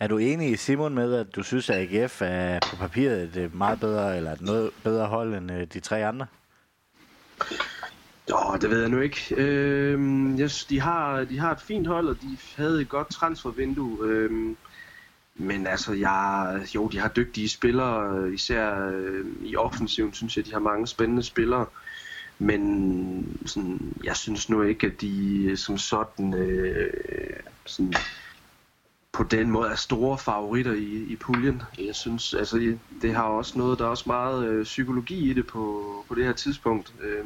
Er 0.00 0.06
du 0.06 0.18
enig, 0.18 0.58
Simon, 0.58 0.94
med, 0.94 1.14
at 1.14 1.36
du 1.36 1.42
synes, 1.42 1.70
at 1.70 1.76
AGF 1.76 2.22
er 2.24 2.58
på 2.70 2.76
papiret 2.76 3.22
et 3.22 3.36
øh, 3.36 3.56
meget 3.56 3.80
bedre, 3.80 4.16
eller 4.16 4.32
et 4.32 4.40
noget 4.40 4.70
bedre 4.84 5.06
hold 5.06 5.34
end 5.34 5.52
øh, 5.52 5.66
de 5.72 5.80
tre 5.80 6.06
andre? 6.06 6.26
Jo, 8.30 8.56
det 8.60 8.70
ved 8.70 8.80
jeg 8.80 8.88
nu 8.88 9.00
ikke. 9.00 9.34
Øhm, 9.36 10.40
yes, 10.40 10.64
de, 10.64 10.80
har, 10.80 11.24
de 11.24 11.38
har 11.38 11.52
et 11.52 11.60
fint 11.60 11.86
hold, 11.86 12.08
og 12.08 12.16
de 12.22 12.36
havde 12.56 12.80
et 12.80 12.88
godt 12.88 13.10
transfervindue. 13.10 14.06
Øhm, 14.06 14.56
men 15.40 15.66
altså, 15.66 15.92
jeg, 15.92 16.60
jo, 16.74 16.88
de 16.88 16.98
har 16.98 17.08
dygtige 17.08 17.48
spillere, 17.48 18.18
øh, 18.18 18.34
især 18.34 18.88
øh, 18.88 19.26
i 19.42 19.56
offensiven, 19.56 20.12
synes 20.12 20.36
jeg, 20.36 20.46
de 20.46 20.52
har 20.52 20.58
mange 20.58 20.86
spændende 20.86 21.22
spillere. 21.22 21.66
Men 22.38 23.42
sådan, 23.46 23.94
jeg 24.04 24.16
synes 24.16 24.48
nu 24.48 24.62
ikke, 24.62 24.86
at 24.86 25.00
de 25.00 25.44
øh, 25.44 25.56
som 25.56 25.78
sådan, 25.78 26.34
øh, 26.34 26.92
sådan 27.66 27.94
på 29.12 29.24
den 29.24 29.50
måde 29.50 29.70
er 29.70 29.76
store 29.76 30.18
favoritter 30.18 30.72
i, 30.72 31.06
i 31.08 31.16
puljen. 31.16 31.62
Jeg 31.78 31.94
synes, 31.94 32.34
altså 32.34 32.76
det 33.02 33.14
har 33.14 33.22
også 33.22 33.58
noget, 33.58 33.78
der 33.78 33.84
er 33.84 33.88
også 33.88 34.04
meget 34.06 34.48
øh, 34.48 34.64
psykologi 34.64 35.30
i 35.30 35.34
det 35.34 35.46
på, 35.46 35.84
på 36.08 36.14
det 36.14 36.24
her 36.24 36.32
tidspunkt. 36.32 36.94
Øh, 37.02 37.24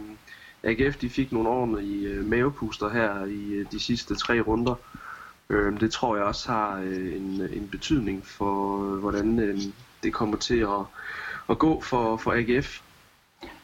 AGF 0.62 0.96
de 0.96 1.10
fik 1.10 1.32
nogle 1.32 1.48
ordentlige 1.48 2.08
øh, 2.08 2.24
mavepuster 2.24 2.90
her 2.90 3.24
i 3.24 3.52
øh, 3.52 3.66
de 3.72 3.80
sidste 3.80 4.14
tre 4.14 4.40
runder. 4.40 4.72
Øh, 4.72 5.03
Øh, 5.50 5.80
det 5.80 5.92
tror 5.92 6.16
jeg 6.16 6.24
også 6.24 6.52
har 6.52 6.80
øh, 6.84 7.16
en, 7.16 7.48
en 7.52 7.68
betydning 7.70 8.26
for, 8.26 8.84
øh, 8.84 8.98
hvordan 8.98 9.38
øh, 9.38 9.58
det 10.02 10.12
kommer 10.12 10.36
til 10.36 10.58
at, 10.58 10.84
at 11.50 11.58
gå 11.58 11.80
for, 11.80 12.16
for 12.16 12.32
AGF. 12.32 12.80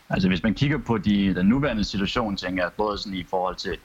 Altså 0.08 0.28
hvis 0.28 0.42
man 0.42 0.54
kigger 0.54 0.78
på 0.78 0.98
de, 0.98 1.34
den 1.34 1.46
nuværende 1.46 1.84
situation, 1.84 2.36
tænker 2.36 2.62
jeg, 2.62 2.72
både 2.76 2.98
sådan 2.98 3.18
i 3.18 3.24
forhold 3.24 3.56
til 3.56 3.76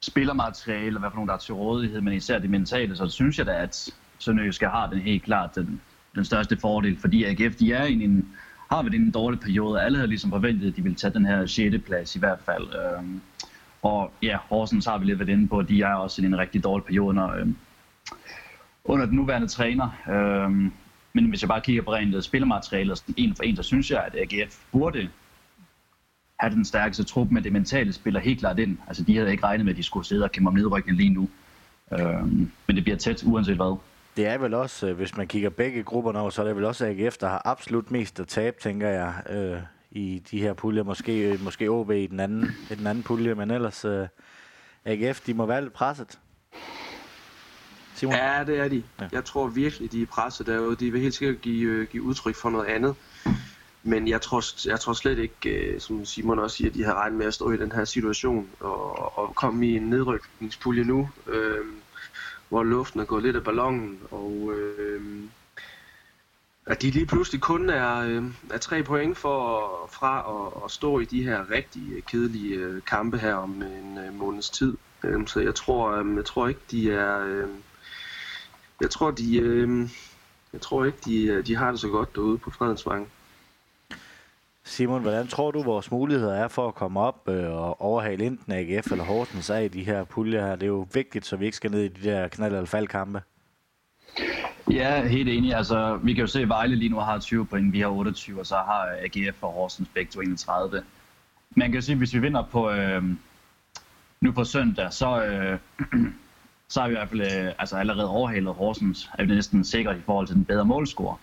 spillermateriale, 0.00 0.96
og 0.96 1.00
hvad 1.00 1.10
for 1.10 1.16
nogen 1.16 1.28
der 1.28 1.34
er 1.34 1.38
til 1.38 1.54
rådighed, 1.54 2.00
men 2.00 2.14
især 2.14 2.38
det 2.38 2.50
mentale, 2.50 2.96
så 2.96 3.08
synes 3.08 3.38
jeg 3.38 3.46
da, 3.46 3.52
at 3.52 3.90
Sønderjyske 4.18 4.68
har 4.68 4.90
den 4.90 4.98
helt 4.98 5.22
klart 5.22 5.54
den, 5.54 5.80
den 6.14 6.24
største 6.24 6.56
fordel, 6.56 6.98
fordi 7.00 7.24
AGF 7.24 7.56
de 7.56 7.72
er 7.72 7.84
i 7.84 7.92
en, 7.92 8.28
har 8.70 8.82
været 8.82 8.94
i 8.94 8.96
en 8.96 9.10
dårlig 9.10 9.40
periode, 9.40 9.82
alle 9.82 9.96
havde 9.98 10.08
ligesom 10.08 10.30
forventet, 10.30 10.68
at 10.68 10.76
de 10.76 10.82
ville 10.82 10.96
tage 10.96 11.14
den 11.14 11.26
her 11.26 11.46
6. 11.46 11.76
plads 11.86 12.16
i 12.16 12.18
hvert 12.18 12.38
fald. 12.46 12.64
Øh, 12.74 13.04
og 13.82 14.12
ja, 14.22 14.36
Horsens 14.48 14.86
har 14.86 14.98
vi 14.98 15.04
lidt 15.04 15.18
været 15.18 15.28
inde 15.28 15.48
på, 15.48 15.58
at 15.58 15.68
de 15.68 15.82
er 15.82 15.94
også 15.94 16.22
i 16.22 16.24
en 16.24 16.38
rigtig 16.38 16.64
dårlig 16.64 16.84
periode 16.84 17.08
under, 17.08 17.30
øh, 17.30 17.46
under 18.84 19.06
den 19.06 19.14
nuværende 19.14 19.48
træner. 19.48 19.90
Øh, 20.10 20.50
men 21.12 21.28
hvis 21.28 21.42
jeg 21.42 21.48
bare 21.48 21.60
kigger 21.60 21.82
på 21.82 21.92
rent 21.94 22.14
øh, 22.14 22.22
spillermateriale 22.22 22.96
en 23.16 23.34
for 23.36 23.42
en, 23.42 23.56
så 23.56 23.62
synes 23.62 23.90
jeg, 23.90 24.04
at 24.04 24.14
AGF 24.14 24.58
burde 24.72 25.08
have 26.40 26.54
den 26.54 26.64
stærkeste 26.64 27.04
trup, 27.04 27.30
men 27.30 27.44
det 27.44 27.52
mentale 27.52 27.92
spiller 27.92 28.20
helt 28.20 28.38
klart 28.38 28.58
ind. 28.58 28.78
Altså, 28.86 29.04
de 29.04 29.16
havde 29.16 29.30
ikke 29.30 29.44
regnet 29.44 29.64
med, 29.64 29.72
at 29.72 29.76
de 29.76 29.82
skulle 29.82 30.06
sidde 30.06 30.24
og 30.24 30.32
kæmpe 30.32 30.48
om 30.48 30.54
nedrykning 30.54 30.96
lige 30.96 31.10
nu. 31.10 31.28
Øh, 31.92 32.26
men 32.66 32.76
det 32.76 32.84
bliver 32.84 32.98
tæt, 32.98 33.24
uanset 33.26 33.56
hvad. 33.56 33.78
Det 34.16 34.26
er 34.26 34.38
vel 34.38 34.54
også, 34.54 34.88
øh, 34.88 34.96
hvis 34.96 35.16
man 35.16 35.26
kigger 35.26 35.50
begge 35.50 35.82
grupper 35.82 36.20
over, 36.20 36.30
så 36.30 36.42
er 36.42 36.46
det 36.46 36.56
vel 36.56 36.64
også 36.64 36.86
AGF, 36.86 37.16
der 37.16 37.28
har 37.28 37.42
absolut 37.44 37.90
mest 37.90 38.20
at 38.20 38.28
tabe, 38.28 38.56
tænker 38.60 38.88
jeg, 38.88 39.14
øh, 39.30 39.60
i 39.90 40.22
de 40.30 40.40
her 40.40 40.52
puljer. 40.52 40.82
Måske, 40.82 41.18
øh, 41.18 41.44
måske 41.44 41.68
OB 41.68 41.90
i 41.90 42.06
den 42.06 42.20
anden, 42.20 42.50
i 42.70 42.74
den 42.74 42.86
anden 42.86 43.04
pulje, 43.04 43.34
men 43.34 43.50
ellers 43.50 43.84
øh, 43.84 44.08
AGF, 44.84 45.20
de 45.20 45.34
må 45.34 45.46
være 45.46 45.62
lidt 45.62 45.72
presset. 45.72 46.18
Simon? 47.94 48.14
Ja, 48.14 48.44
det 48.46 48.58
er 48.58 48.68
de. 48.68 48.82
Ja. 49.00 49.08
Jeg 49.12 49.24
tror 49.24 49.46
virkelig, 49.46 49.92
de 49.92 50.02
er 50.02 50.06
presset 50.06 50.46
derude. 50.46 50.76
De 50.76 50.92
vil 50.92 51.00
helt 51.00 51.14
sikkert 51.14 51.40
give, 51.40 51.70
øh, 51.70 51.88
give 51.88 52.02
udtryk 52.02 52.34
for 52.34 52.50
noget 52.50 52.66
andet. 52.66 52.94
Men 53.82 54.08
jeg 54.08 54.20
tror, 54.20 54.68
jeg 54.68 54.80
tror 54.80 54.92
slet 54.92 55.18
ikke, 55.18 55.50
øh, 55.50 55.80
som 55.80 56.04
Simon 56.04 56.38
også 56.38 56.56
siger, 56.56 56.70
at 56.70 56.74
de 56.74 56.84
har 56.84 56.94
regnet 56.94 57.18
med 57.18 57.26
at 57.26 57.34
stå 57.34 57.50
i 57.50 57.56
den 57.56 57.72
her 57.72 57.84
situation 57.84 58.48
og, 58.60 59.18
og 59.18 59.34
komme 59.34 59.66
i 59.66 59.76
en 59.76 59.82
nedrykningspulje 59.82 60.84
nu, 60.84 61.08
øh, 61.26 61.64
hvor 62.48 62.62
luften 62.62 63.00
er 63.00 63.04
gået 63.04 63.22
lidt 63.22 63.36
af 63.36 63.44
ballonen, 63.44 63.98
og 64.10 64.52
øh, 64.56 65.02
at 66.68 66.82
de 66.82 66.90
lige 66.90 67.06
pludselig 67.06 67.40
kun 67.40 67.70
er, 67.70 67.96
øh, 67.98 68.24
er 68.50 68.58
tre 68.58 68.82
point 68.82 69.18
for, 69.18 69.60
fra 69.92 70.18
at, 70.18 70.64
at 70.64 70.70
stå 70.70 70.98
i 70.98 71.04
de 71.04 71.22
her 71.22 71.50
rigtig 71.50 72.04
kedelige 72.06 72.54
øh, 72.54 72.82
kampe 72.82 73.18
her 73.18 73.34
om 73.34 73.62
en 73.62 73.98
øh, 73.98 74.14
måneds 74.14 74.50
tid. 74.50 74.76
Øh, 75.04 75.26
så 75.26 75.40
jeg 75.40 75.54
tror, 75.54 75.90
øh, 75.90 76.16
jeg 76.16 76.24
tror 76.24 76.48
ikke, 76.48 76.60
de 76.70 76.92
er... 76.92 77.18
Øh, 77.26 77.48
jeg 78.80 78.90
tror, 78.90 79.10
de, 79.10 79.38
øh, 79.38 79.88
jeg 80.52 80.60
tror 80.60 80.84
ikke, 80.84 80.98
de, 81.04 81.26
øh, 81.26 81.46
de 81.46 81.56
har 81.56 81.70
det 81.70 81.80
så 81.80 81.88
godt 81.88 82.14
derude 82.14 82.38
på 82.38 82.50
Fredensvang. 82.50 83.08
Simon, 84.64 85.02
hvordan 85.02 85.26
tror 85.26 85.50
du, 85.50 85.62
vores 85.62 85.90
muligheder 85.90 86.34
er 86.34 86.48
for 86.48 86.68
at 86.68 86.74
komme 86.74 87.00
op 87.00 87.28
øh, 87.28 87.50
og 87.52 87.80
overhale 87.80 88.24
enten 88.24 88.52
AGF 88.52 88.92
eller 88.92 89.04
Horsens 89.04 89.50
af 89.50 89.64
i 89.64 89.68
de 89.68 89.84
her 89.84 90.04
puljer 90.04 90.46
her? 90.46 90.56
Det 90.56 90.62
er 90.62 90.66
jo 90.66 90.86
vigtigt, 90.92 91.26
så 91.26 91.36
vi 91.36 91.44
ikke 91.44 91.56
skal 91.56 91.70
ned 91.70 91.82
i 91.82 91.88
de 91.88 92.08
der 92.10 92.28
knald- 92.28 92.54
eller 92.54 92.64
faldkampe. 92.64 93.22
Ja, 94.70 95.06
helt 95.06 95.28
enig. 95.28 95.54
Altså, 95.54 95.96
vi 96.02 96.14
kan 96.14 96.20
jo 96.20 96.26
se, 96.26 96.40
at 96.40 96.48
Vejle 96.48 96.76
lige 96.76 96.88
nu 96.88 96.98
har 96.98 97.18
20 97.18 97.46
point, 97.46 97.72
vi 97.72 97.80
har 97.80 97.88
28, 97.88 98.40
og 98.40 98.46
så 98.46 98.54
har 98.54 98.86
øh, 98.86 99.04
AGF 99.04 99.42
og 99.42 99.52
Horsens 99.52 99.88
begge 99.94 100.22
31. 100.22 100.82
Man 101.50 101.68
kan 101.68 101.74
jo 101.74 101.80
sige, 101.80 101.92
at 101.92 101.98
hvis 101.98 102.14
vi 102.14 102.18
vinder 102.18 102.42
på, 102.42 102.70
øh, 102.70 103.02
nu 104.20 104.32
på 104.32 104.44
søndag, 104.44 104.92
så, 104.92 105.24
øh, 105.24 105.58
så 106.68 106.80
har 106.80 106.88
vi 106.88 106.94
i 106.94 106.96
hvert 106.96 107.08
fald 107.08 107.20
øh, 107.20 107.52
altså 107.58 107.76
allerede 107.76 108.08
overhalet 108.08 108.54
Horsens, 108.54 109.10
er 109.18 109.24
vi 109.24 109.34
næsten 109.34 109.64
sikre 109.64 109.98
i 109.98 110.00
forhold 110.00 110.26
til 110.26 110.36
den 110.36 110.44
bedre 110.44 110.64
målscore. 110.64 111.16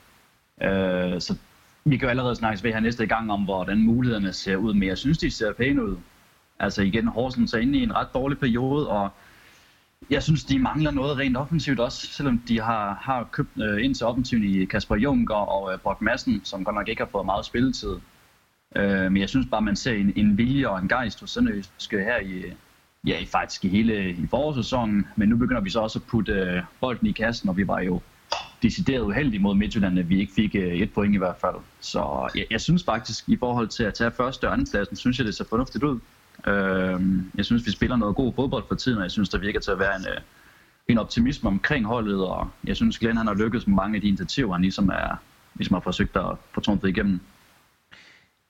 Øh, 0.62 1.22
så 1.22 1.38
vi 1.84 1.98
kan 1.98 2.06
jo 2.06 2.10
allerede 2.10 2.36
snakkes 2.36 2.64
ved 2.64 2.74
her 2.74 2.80
næste 2.80 3.06
gang 3.06 3.32
om, 3.32 3.44
hvordan 3.44 3.78
mulighederne 3.78 4.34
ser 4.34 4.56
ud, 4.56 4.74
men 4.74 4.88
jeg 4.88 4.98
synes, 4.98 5.18
de 5.18 5.32
ser 5.32 5.54
pæne 5.54 5.86
ud. 5.86 5.98
Altså 6.60 6.82
igen, 6.82 7.08
Horsens 7.08 7.54
er 7.54 7.58
inde 7.58 7.80
i 7.80 7.84
en 7.84 7.96
ret 7.96 8.14
dårlig 8.14 8.40
periode, 8.40 8.90
og 8.90 9.10
jeg 10.10 10.24
synes, 10.24 10.44
de 10.44 10.60
mangler 10.60 10.92
noget 10.92 11.18
rent 11.18 11.38
offensivt 11.38 11.80
også, 11.80 12.08
selvom 12.08 12.38
de 12.48 12.62
har, 12.62 12.94
har 13.02 13.24
købt 13.32 13.62
øh, 13.62 13.86
ind 13.86 13.96
til 13.96 14.06
offensiven 14.06 14.44
i 14.44 14.66
Kasper 14.66 14.96
Juncker 14.96 15.36
og 15.36 15.74
øh, 15.74 15.80
Brock 15.80 16.02
Madsen, 16.02 16.42
som 16.44 16.64
godt 16.64 16.76
nok 16.76 16.88
ikke 16.88 17.02
har 17.02 17.10
fået 17.12 17.26
meget 17.26 17.46
spilletid. 17.46 17.96
Øh, 18.76 19.12
men 19.12 19.18
jeg 19.18 19.30
synes 19.30 19.48
bare, 19.52 19.62
man 19.62 19.76
ser 19.76 19.94
en, 19.94 20.14
en 20.16 20.38
vilje 20.38 20.68
og 20.68 20.80
en 20.80 20.88
gejst 20.88 21.20
hos 21.20 21.32
Sønderjyske 21.32 22.00
her 22.00 22.20
i, 22.20 22.44
ja, 23.08 23.20
i 23.20 23.26
faktisk 23.26 23.66
i 23.66 23.68
hele 23.68 24.10
i 24.10 24.28
forårssæsonen. 24.30 25.08
Men 25.16 25.30
nu 25.30 25.38
begynder 25.38 25.62
vi 25.62 25.70
så 25.70 25.80
også 25.80 26.00
at 26.00 26.04
putte 26.04 26.32
øh, 26.32 26.62
bolden 26.82 27.08
i 27.08 27.12
kassen, 27.12 27.50
og 27.50 27.58
vi 27.58 27.68
var 27.68 27.80
jo 27.80 28.02
decideret 28.64 29.02
uheldige 29.02 29.42
mod 29.42 29.56
Midtjylland, 29.56 30.00
at 30.00 30.10
vi 30.10 30.20
ikke 30.20 30.34
fik 30.34 30.56
øh, 30.56 30.76
et 30.76 30.94
point 30.94 31.16
i 31.16 31.18
hvert 31.18 31.38
fald. 31.42 31.56
Så 31.80 32.30
jeg, 32.36 32.46
jeg 32.52 32.62
synes 32.62 32.84
faktisk, 32.84 33.30
i 33.30 33.38
forhold 33.38 33.68
til 33.68 33.84
at 33.84 33.94
tage 33.94 34.12
første 34.12 34.48
og 34.48 34.54
andenpladsen, 34.54 34.96
synes 34.96 35.18
jeg, 35.18 35.26
det 35.26 35.36
ser 35.36 35.46
fornuftigt 35.50 35.84
ud. 35.84 36.00
Øh, 36.48 37.02
jeg 37.36 37.46
synes, 37.46 37.66
vi 37.66 37.72
spiller 37.72 37.96
noget 37.96 38.16
god 38.16 38.34
fodbold 38.34 38.64
for 38.68 38.76
tiden, 38.76 38.98
og 38.98 39.04
jeg 39.04 39.12
synes, 39.12 39.30
der 39.30 39.38
virker 39.38 39.60
til 39.60 39.72
at 39.72 39.80
være 39.80 39.96
en, 39.96 40.08
øh, 40.08 40.22
en 40.88 40.98
optimisme 40.98 41.50
omkring 41.50 41.86
holdet, 41.86 42.26
og 42.28 42.50
jeg 42.64 42.76
synes, 42.76 43.00
Glenn 43.00 43.18
han 43.18 43.28
har 43.28 43.34
lykkedes 43.34 43.68
med 43.68 43.76
mange 43.76 43.96
af 43.96 44.02
de 44.02 44.08
initiativer, 44.08 44.54
han 44.54 44.62
ligesom, 44.62 44.90
er, 44.90 45.16
ligesom 45.56 45.74
har 45.74 45.82
forsøgt 45.82 46.16
at 46.18 46.38
få 46.52 46.62
trumfet 46.62 46.90
igennem. 46.90 47.20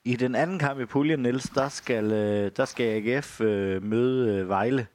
I 0.04 0.16
den 0.16 0.34
anden 0.34 0.58
kamp 0.58 0.80
i 0.80 0.84
puljen, 0.84 1.20
Niels, 1.20 1.48
der 1.48 1.68
skal, 1.68 2.12
øh, 2.12 2.50
der 2.56 2.64
skal 2.64 2.84
AGF 2.84 3.40
øh, 3.40 3.82
møde 3.82 4.48
Vejle. 4.48 4.86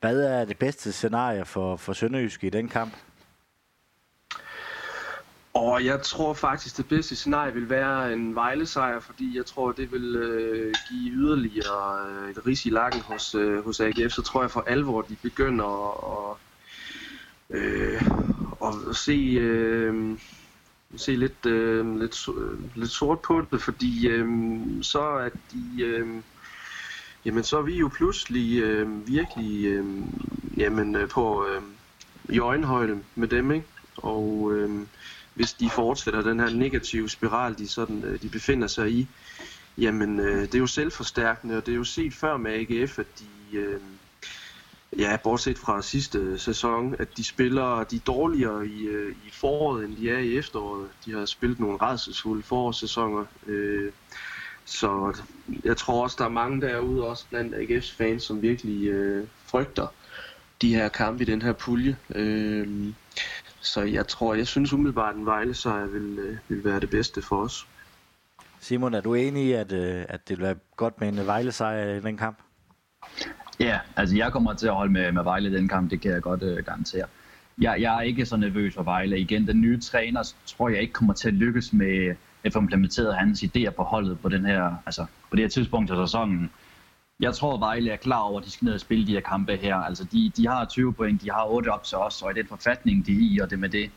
Hvad 0.00 0.20
er 0.20 0.44
det 0.44 0.58
bedste 0.58 0.92
scenarie 0.92 1.44
for, 1.44 1.76
for 1.76 1.92
Sønderjysk 1.92 2.44
i 2.44 2.50
den 2.50 2.68
kamp? 2.68 2.94
Og 5.54 5.84
jeg 5.84 6.02
tror 6.02 6.34
faktisk, 6.34 6.76
det 6.76 6.88
bedste 6.88 7.16
scenarie 7.16 7.54
vil 7.54 7.70
være 7.70 8.12
en 8.12 8.34
Vejle-sejr, 8.34 9.00
fordi 9.00 9.36
jeg 9.36 9.46
tror, 9.46 9.72
det 9.72 9.92
vil 9.92 10.16
øh, 10.16 10.74
give 10.88 11.12
yderligere 11.12 12.08
øh, 12.08 12.30
et 12.30 12.46
ris 12.46 12.66
i 12.66 12.70
lakken 12.70 13.00
hos, 13.00 13.34
øh, 13.34 13.64
hos 13.64 13.80
AGF. 13.80 14.12
Så 14.12 14.22
tror 14.22 14.40
jeg 14.40 14.50
for 14.50 14.64
alvor, 14.66 15.02
de 15.02 15.16
begynder 15.22 15.66
at, 16.30 16.36
øh, 17.50 18.02
at 18.64 18.96
se, 18.96 19.36
øh, 19.40 20.18
se 20.96 21.16
lidt, 21.16 21.46
øh, 21.46 21.98
lidt, 21.98 22.28
lidt 22.74 22.90
sort 22.90 23.20
på 23.20 23.44
det, 23.50 23.62
fordi 23.62 24.08
øh, 24.08 24.28
så 24.82 25.00
er 25.00 25.28
de... 25.52 25.82
Øh, 25.82 26.08
jamen, 27.24 27.44
så 27.44 27.58
er 27.58 27.62
vi 27.62 27.78
jo 27.78 27.88
pludselig 27.88 28.62
øh, 28.62 29.08
virkelig 29.08 29.64
øh, 29.66 29.84
jamen, 30.56 30.96
øh, 30.96 31.08
på 31.08 31.46
øh, 31.46 31.62
i 32.28 32.38
øjenhøjde 32.38 33.02
med 33.14 33.28
dem, 33.28 33.50
ikke? 33.50 33.66
Og... 33.96 34.52
Øh, 34.52 34.86
hvis 35.34 35.52
de 35.52 35.70
fortsætter 35.70 36.22
den 36.22 36.40
her 36.40 36.50
negative 36.50 37.10
spiral, 37.10 37.58
de, 37.58 37.68
sådan, 37.68 38.04
øh, 38.04 38.22
de 38.22 38.28
befinder 38.28 38.66
sig 38.66 38.90
i, 38.90 39.08
jamen 39.78 40.20
øh, 40.20 40.42
det 40.42 40.54
er 40.54 40.58
jo 40.58 40.66
selvforstærkende, 40.66 41.56
og 41.56 41.66
det 41.66 41.72
er 41.72 41.76
jo 41.76 41.84
set 41.84 42.14
før 42.14 42.36
med 42.36 42.52
AGF, 42.52 42.98
at 42.98 43.06
de, 43.18 43.56
øh, 43.56 43.80
ja, 44.98 45.16
bortset 45.16 45.58
fra 45.58 45.82
sidste 45.82 46.38
sæson, 46.38 46.96
at 46.98 47.16
de 47.16 47.24
spiller 47.24 47.84
de 47.84 47.96
er 47.96 48.00
dårligere 48.00 48.66
i, 48.66 48.86
øh, 48.86 49.16
i 49.26 49.30
foråret, 49.30 49.84
end 49.84 49.96
de 49.96 50.10
er 50.10 50.18
i 50.18 50.36
efteråret. 50.36 50.88
De 51.04 51.12
har 51.12 51.26
spillet 51.26 51.60
nogle 51.60 51.78
redselsfulde 51.82 52.42
forårssæsoner, 52.42 53.24
øh, 53.46 53.92
så 54.64 55.16
jeg 55.64 55.76
tror 55.76 56.02
også, 56.02 56.16
der 56.18 56.24
er 56.24 56.28
mange 56.28 56.60
derude, 56.60 57.06
også 57.06 57.24
blandt 57.30 57.54
AGF's 57.54 57.96
fans, 57.96 58.22
som 58.22 58.42
virkelig 58.42 58.88
øh, 58.88 59.26
frygter 59.46 59.86
de 60.62 60.74
her 60.74 60.88
kampe 60.88 61.22
i 61.22 61.26
den 61.26 61.42
her 61.42 61.52
pulje. 61.52 61.96
Øh, 62.14 62.92
så 63.64 63.82
jeg 63.82 64.08
tror, 64.08 64.34
jeg 64.34 64.46
synes 64.46 64.72
umiddelbart, 64.72 65.14
at 65.14 65.18
en 65.18 65.26
Vejle 65.26 65.54
sejr 65.54 65.86
vil, 65.86 66.18
øh, 66.18 66.36
vil 66.48 66.64
være 66.64 66.80
det 66.80 66.90
bedste 66.90 67.22
for 67.22 67.36
os. 67.36 67.66
Simon, 68.60 68.94
er 68.94 69.00
du 69.00 69.14
enig 69.14 69.46
i, 69.46 69.52
at, 69.52 69.72
øh, 69.72 70.04
at 70.08 70.28
det 70.28 70.38
vil 70.38 70.44
være 70.44 70.56
godt 70.76 71.00
med 71.00 71.08
en 71.08 71.26
Vejle 71.26 71.52
sejr 71.52 71.94
i 71.94 72.00
den 72.00 72.16
kamp? 72.16 72.38
Ja, 73.60 73.80
altså 73.96 74.16
jeg 74.16 74.32
kommer 74.32 74.54
til 74.54 74.66
at 74.66 74.74
holde 74.74 74.92
med, 74.92 75.12
med 75.12 75.22
Vejle 75.22 75.48
i 75.48 75.52
den 75.52 75.68
kamp, 75.68 75.90
det 75.90 76.00
kan 76.00 76.10
jeg 76.10 76.22
godt 76.22 76.42
uh, 76.42 76.56
garantere. 76.56 77.06
Jeg, 77.60 77.76
jeg 77.80 77.96
er 77.96 78.00
ikke 78.00 78.26
så 78.26 78.36
nervøs 78.36 78.74
for 78.74 78.82
Vejle. 78.82 79.18
Igen, 79.18 79.46
den 79.46 79.60
nye 79.60 79.80
træner 79.80 80.32
tror 80.46 80.68
jeg 80.68 80.80
ikke 80.80 80.92
kommer 80.92 81.14
til 81.14 81.28
at 81.28 81.34
lykkes 81.34 81.72
med 81.72 82.14
at 82.44 82.52
få 82.52 82.58
implementeret 82.58 83.16
hans 83.16 83.42
idéer 83.42 83.70
på 83.70 83.82
holdet 83.82 84.20
på, 84.20 84.28
den 84.28 84.44
her, 84.44 84.74
altså 84.86 85.06
på 85.30 85.36
det 85.36 85.44
her 85.44 85.48
tidspunkt 85.48 85.90
af 85.90 86.08
sæsonen. 86.08 86.50
Jeg 87.20 87.34
tror, 87.34 87.58
Vejle 87.58 87.90
er 87.90 87.96
klar 87.96 88.20
over, 88.20 88.40
at 88.40 88.46
de 88.46 88.50
skal 88.50 88.64
ned 88.64 88.74
og 88.74 88.80
spille 88.80 89.06
de 89.06 89.12
her 89.12 89.20
kampe 89.20 89.56
her. 89.56 89.76
Altså, 89.76 90.04
de, 90.04 90.32
de 90.36 90.46
har 90.48 90.64
20 90.64 90.92
point, 90.92 91.22
de 91.22 91.30
har 91.30 91.44
8 91.44 91.68
op 91.68 91.84
til 91.84 91.98
os, 91.98 92.22
og 92.22 92.30
i 92.30 92.34
den 92.34 92.46
forfatning, 92.46 93.06
de 93.06 93.12
er 93.12 93.18
i, 93.20 93.38
og 93.38 93.50
det 93.50 93.58
med 93.58 93.68
det 93.68 93.90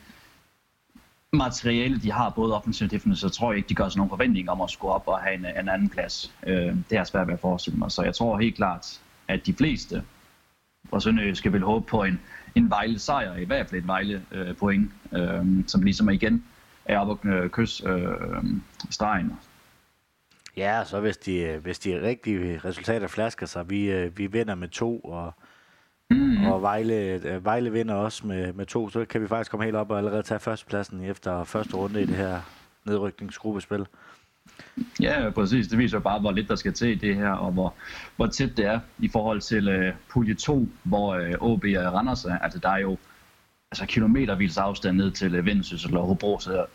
materiale, 1.33 1.99
de 2.01 2.11
har, 2.11 2.29
både 2.29 2.55
offensivt 2.55 2.87
og 2.87 2.91
defensivt, 2.91 3.19
så 3.33 3.39
tror 3.39 3.51
jeg 3.51 3.57
ikke, 3.57 3.69
de 3.69 3.75
gør 3.75 3.89
sig 3.89 3.97
nogen 3.97 4.09
forventning 4.09 4.49
om 4.49 4.61
at 4.61 4.69
skulle 4.69 4.93
op 4.93 5.07
og 5.07 5.19
have 5.19 5.35
en, 5.35 5.45
en 5.45 5.69
anden 5.69 5.89
plads. 5.89 6.33
Øh, 6.47 6.75
det 6.89 6.97
er 6.97 7.03
svært 7.03 7.27
ved 7.27 7.33
at 7.33 7.39
forestille 7.39 7.79
mig, 7.79 7.91
så 7.91 8.03
jeg 8.03 8.15
tror 8.15 8.39
helt 8.39 8.55
klart, 8.55 9.01
at 9.27 9.45
de 9.45 9.53
fleste 9.53 10.03
fra 10.89 10.99
Sønderjyske 10.99 11.51
vil 11.51 11.61
håbe 11.61 11.85
på 11.85 12.03
en, 12.03 12.19
en 12.55 12.69
Vejle 12.69 12.99
sejr, 12.99 13.35
i 13.35 13.45
hvert 13.45 13.69
fald 13.69 13.81
et 13.81 13.87
Vejle 13.87 14.25
øh, 14.31 14.55
point, 14.55 14.91
øh, 15.13 15.45
som 15.67 15.81
ligesom 15.81 16.09
igen 16.09 16.45
er 16.85 16.99
op 16.99 17.09
og 17.09 17.19
øh, 17.25 17.49
kys 17.49 17.81
øh, 17.85 18.43
stregen. 18.89 19.31
Ja, 20.57 20.83
så 20.85 20.99
hvis 20.99 21.17
de, 21.17 21.57
hvis 21.57 21.79
de 21.79 22.01
rigtige 22.01 22.61
resultater 22.65 23.07
flasker 23.07 23.45
sig, 23.45 23.69
vi, 23.69 23.91
øh, 23.91 24.17
vi 24.17 24.27
vinder 24.27 24.55
med 24.55 24.67
to, 24.67 24.99
og, 24.99 25.33
mm. 26.09 26.45
og 26.45 26.61
Vejle, 26.61 26.93
øh, 26.95 27.45
Vejle 27.45 27.71
vinder 27.71 27.95
også 27.95 28.27
med, 28.27 28.53
med 28.53 28.65
to, 28.65 28.89
så 28.89 29.05
kan 29.05 29.21
vi 29.21 29.27
faktisk 29.27 29.51
komme 29.51 29.63
helt 29.63 29.75
op 29.75 29.91
og 29.91 29.97
allerede 29.97 30.23
tage 30.23 30.39
førstepladsen 30.39 31.03
efter 31.03 31.43
første 31.43 31.75
runde 31.75 32.01
i 32.01 32.05
det 32.05 32.15
her 32.15 32.41
nedrykningsgruppespil. 32.85 33.85
Ja, 35.01 35.29
præcis. 35.29 35.67
Det 35.67 35.77
viser 35.77 35.99
bare, 35.99 36.19
hvor 36.19 36.31
lidt 36.31 36.49
der 36.49 36.55
skal 36.55 36.73
til 36.73 36.89
i 36.89 36.95
det 36.95 37.15
her, 37.15 37.29
og 37.29 37.51
hvor, 37.51 37.73
hvor 38.15 38.27
tæt 38.27 38.57
det 38.57 38.65
er 38.65 38.79
i 38.99 39.07
forhold 39.07 39.41
til 39.41 39.87
uh, 39.87 39.93
pulje 40.09 40.33
2, 40.33 40.67
hvor 40.83 41.15
uh, 41.15 41.51
OB 41.51 41.63
og 41.63 41.93
Randers 41.93 42.25
er. 42.25 42.37
Altså, 42.37 42.59
der 42.59 42.69
er 42.69 42.77
jo 42.77 42.97
altså, 43.71 43.85
kilometervils 43.85 44.57
afstand 44.57 44.97
ned 44.97 45.11
til 45.11 45.39
uh, 45.39 45.45
Vendsyssel 45.45 45.97
og 45.97 46.07
Hobro, 46.07 46.39
så 46.39 46.65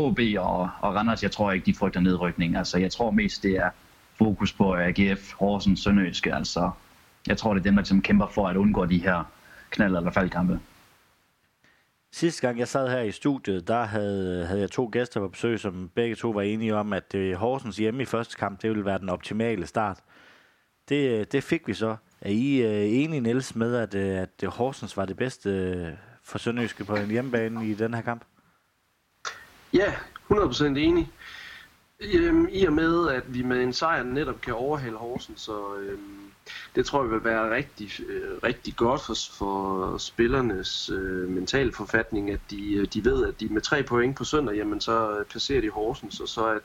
OB 0.00 0.18
og, 0.38 0.70
og 0.80 0.94
Randers, 0.94 1.22
jeg 1.22 1.30
tror 1.30 1.52
ikke, 1.52 1.66
de 1.66 1.74
frygter 1.74 2.00
nedrykning. 2.00 2.56
Altså, 2.56 2.78
jeg 2.78 2.92
tror 2.92 3.10
mest, 3.10 3.42
det 3.42 3.56
er 3.56 3.70
fokus 4.18 4.52
på 4.52 4.76
AGF, 4.76 5.32
Horsens, 5.32 5.80
Sønderjyske. 5.80 6.34
Altså, 6.34 6.70
jeg 7.26 7.36
tror, 7.36 7.54
det 7.54 7.60
er 7.60 7.64
dem, 7.64 7.74
der 7.74 7.82
ligesom 7.82 8.02
kæmper 8.02 8.26
for 8.26 8.48
at 8.48 8.56
undgå 8.56 8.86
de 8.86 8.98
her 8.98 9.24
knald- 9.70 9.96
eller 9.96 10.10
faldkampe. 10.10 10.60
Sidste 12.12 12.46
gang 12.46 12.58
jeg 12.58 12.68
sad 12.68 12.88
her 12.88 13.00
i 13.00 13.10
studiet, 13.10 13.68
der 13.68 13.84
havde, 13.84 14.46
havde 14.46 14.60
jeg 14.60 14.70
to 14.70 14.88
gæster 14.92 15.20
på 15.20 15.28
besøg, 15.28 15.60
som 15.60 15.90
begge 15.94 16.16
to 16.16 16.30
var 16.30 16.42
enige 16.42 16.76
om, 16.76 16.92
at 16.92 17.12
det 17.12 17.36
Horsens 17.36 17.76
hjemme 17.76 18.02
i 18.02 18.06
første 18.06 18.36
kamp, 18.36 18.62
det 18.62 18.70
ville 18.70 18.84
være 18.84 18.98
den 18.98 19.08
optimale 19.08 19.66
start. 19.66 19.98
Det, 20.88 21.20
øh, 21.20 21.26
det 21.32 21.44
fik 21.44 21.68
vi 21.68 21.74
så. 21.74 21.96
Er 22.20 22.30
I 22.30 22.56
øh, 22.56 23.02
enige, 23.02 23.20
Niels, 23.20 23.56
med, 23.56 23.76
at, 23.76 23.94
at 23.94 24.44
Horsens 24.48 24.96
var 24.96 25.04
det 25.04 25.16
bedste 25.16 25.98
for 26.22 26.38
Sønderjyske 26.38 26.84
på 26.84 26.96
en 26.96 27.10
hjemmebane 27.10 27.68
i 27.68 27.74
den 27.74 27.94
her 27.94 28.02
kamp? 28.02 28.24
Ja, 29.72 29.94
100% 30.32 30.64
enig. 30.64 31.10
Øhm, 32.00 32.48
I 32.50 32.64
og 32.64 32.72
med, 32.72 33.08
at 33.08 33.34
vi 33.34 33.42
med 33.42 33.62
en 33.62 33.72
sejr 33.72 34.02
netop 34.02 34.40
kan 34.40 34.54
overhale 34.54 34.96
Horsen, 34.96 35.36
så 35.36 35.74
øhm, 35.74 36.30
det 36.74 36.86
tror 36.86 37.02
jeg 37.02 37.10
vil 37.10 37.24
være 37.24 37.54
rigtig, 37.54 37.90
øh, 38.08 38.38
rigtig 38.44 38.76
godt 38.76 39.00
for, 39.00 39.14
for 39.38 39.98
spillernes 39.98 40.90
øh, 40.90 41.28
mentale 41.28 41.72
forfatning, 41.72 42.30
at 42.30 42.40
de, 42.50 42.74
øh, 42.74 42.86
de 42.94 43.04
ved, 43.04 43.26
at 43.26 43.40
de 43.40 43.48
med 43.48 43.60
tre 43.60 43.82
point 43.82 44.16
på 44.16 44.24
søndag, 44.24 44.54
jamen 44.56 44.80
så 44.80 45.18
øh, 45.18 45.24
passerer 45.24 45.60
de 45.60 45.70
Horsens, 45.70 46.20
og 46.20 46.28
så 46.28 46.44
er, 46.44 46.58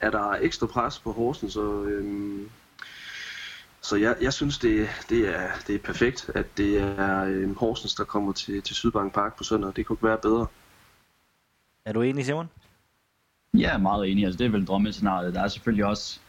er 0.00 0.10
der 0.10 0.30
ekstra 0.30 0.66
pres 0.66 0.98
på 0.98 1.12
Horsens, 1.12 1.52
så, 1.52 1.82
øhm, 1.82 2.48
så 3.80 3.96
jeg, 3.96 4.16
jeg 4.20 4.32
synes, 4.32 4.58
det, 4.58 4.88
det, 5.08 5.28
er, 5.28 5.50
det 5.66 5.74
er 5.74 5.78
perfekt, 5.78 6.30
at 6.34 6.46
det 6.56 6.78
er 6.78 7.24
øhm, 7.24 7.56
Horsens, 7.56 7.94
der 7.94 8.04
kommer 8.04 8.32
til, 8.32 8.62
til 8.62 8.76
Sydbank 8.76 9.14
Park 9.14 9.36
på 9.36 9.44
søndag. 9.44 9.72
Det 9.76 9.86
kunne 9.86 9.94
ikke 9.94 10.06
være 10.06 10.18
bedre. 10.18 10.46
Er 11.86 11.92
du 11.92 12.02
enig, 12.02 12.24
Simon? 12.24 12.48
Ja, 13.54 13.72
er 13.72 13.78
meget 13.78 14.10
enig. 14.10 14.24
Altså, 14.24 14.38
det 14.38 14.46
er 14.46 14.50
vel 14.50 14.66
drømmescenariet. 14.66 15.34
Der 15.34 15.42
er 15.42 15.48
selvfølgelig 15.48 15.84
også, 15.84 16.20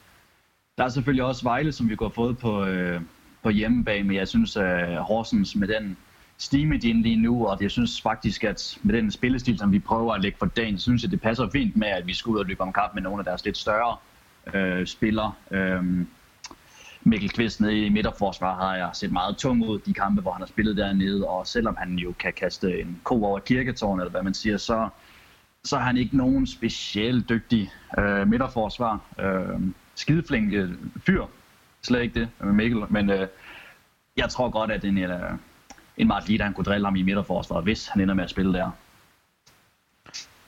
der 0.77 0.83
er 0.83 0.89
selvfølgelig 0.89 1.23
også 1.23 1.43
Vejle, 1.43 1.71
som 1.71 1.89
vi 1.89 1.95
går 1.95 2.09
fået 2.09 2.37
på, 2.37 2.65
øh, 2.65 3.01
på 3.43 3.49
hjemmebane, 3.49 4.07
men 4.07 4.15
jeg 4.15 4.27
synes, 4.27 4.57
at 4.57 4.91
øh, 4.91 4.97
Horsens 4.97 5.55
med 5.55 5.67
den 5.67 5.97
stime 6.37 6.77
de 6.77 7.01
lige 7.01 7.15
nu, 7.15 7.47
og 7.47 7.57
jeg 7.61 7.71
synes 7.71 8.01
faktisk, 8.01 8.43
at 8.43 8.77
med 8.83 8.95
den 8.95 9.11
spillestil, 9.11 9.57
som 9.57 9.71
vi 9.71 9.79
prøver 9.79 10.13
at 10.13 10.21
lægge 10.21 10.37
for 10.37 10.45
dagen, 10.45 10.79
synes 10.79 11.03
jeg, 11.03 11.11
det 11.11 11.21
passer 11.21 11.49
fint 11.49 11.75
med, 11.75 11.87
at 11.87 12.07
vi 12.07 12.13
skal 12.13 12.29
ud 12.29 12.39
og 12.39 12.45
løbe 12.45 12.61
om 12.61 12.73
kamp 12.73 12.93
med 12.93 13.01
nogle 13.01 13.19
af 13.19 13.25
deres 13.25 13.45
lidt 13.45 13.57
større 13.57 13.97
øh, 14.53 14.87
spillere. 14.87 15.33
Øh, 15.51 15.83
Mikkel 17.03 17.29
Kvist 17.29 17.61
nede 17.61 17.85
i 17.85 17.89
midterforsvar 17.89 18.55
har 18.55 18.75
jeg 18.75 18.89
set 18.93 19.11
meget 19.11 19.37
tung 19.37 19.63
ud 19.63 19.79
de 19.79 19.93
kampe, 19.93 20.21
hvor 20.21 20.31
han 20.31 20.41
har 20.41 20.47
spillet 20.47 20.77
dernede, 20.77 21.27
og 21.27 21.47
selvom 21.47 21.75
han 21.79 21.95
jo 21.95 22.13
kan 22.19 22.33
kaste 22.33 22.81
en 22.81 23.01
ko 23.03 23.23
over 23.23 23.39
kirketårn, 23.39 23.99
eller 23.99 24.11
hvad 24.11 24.23
man 24.23 24.33
siger, 24.33 24.57
så, 24.57 24.89
så 25.67 25.75
er 25.75 25.79
han 25.79 25.97
ikke 25.97 26.17
nogen 26.17 26.47
specielt 26.47 27.29
dygtig 27.29 27.71
øh, 27.97 28.27
midterforsvar. 28.27 28.99
Øh, 29.19 29.61
skideflink 29.95 30.53
øh, 30.53 30.71
fyr, 31.05 31.25
slet 31.81 32.01
ikke 32.01 32.19
det 32.19 32.29
med 32.39 32.53
Mikkel, 32.53 32.83
men 32.89 33.09
øh, 33.09 33.27
jeg 34.17 34.29
tror 34.29 34.49
godt, 34.49 34.71
at 34.71 34.83
en, 34.85 34.97
øh, 34.97 35.31
en 35.97 36.07
Martin 36.07 36.41
han 36.41 36.53
kunne 36.53 36.65
drille 36.65 36.87
ham 36.87 36.95
i 36.95 37.03
midterforsvaret, 37.03 37.63
hvis 37.63 37.87
han 37.87 38.01
ender 38.01 38.13
med 38.13 38.23
at 38.23 38.29
spille 38.29 38.53
der. 38.53 38.71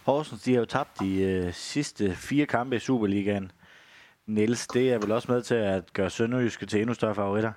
Horsens, 0.04 0.42
de 0.42 0.54
har 0.54 0.60
jo 0.60 0.66
tabt 0.66 1.00
de 1.00 1.22
øh, 1.22 1.54
sidste 1.54 2.16
fire 2.16 2.46
kampe 2.46 2.76
i 2.76 2.80
Superligaen. 2.80 3.52
Niels, 4.26 4.68
det 4.68 4.94
er 4.94 4.98
vel 4.98 5.12
også 5.12 5.32
med 5.32 5.42
til 5.42 5.56
at 5.56 5.94
gøre 5.94 6.10
Sønderjyske 6.10 6.66
til 6.66 6.80
endnu 6.80 6.94
større 6.94 7.16
favoritter? 7.16 7.52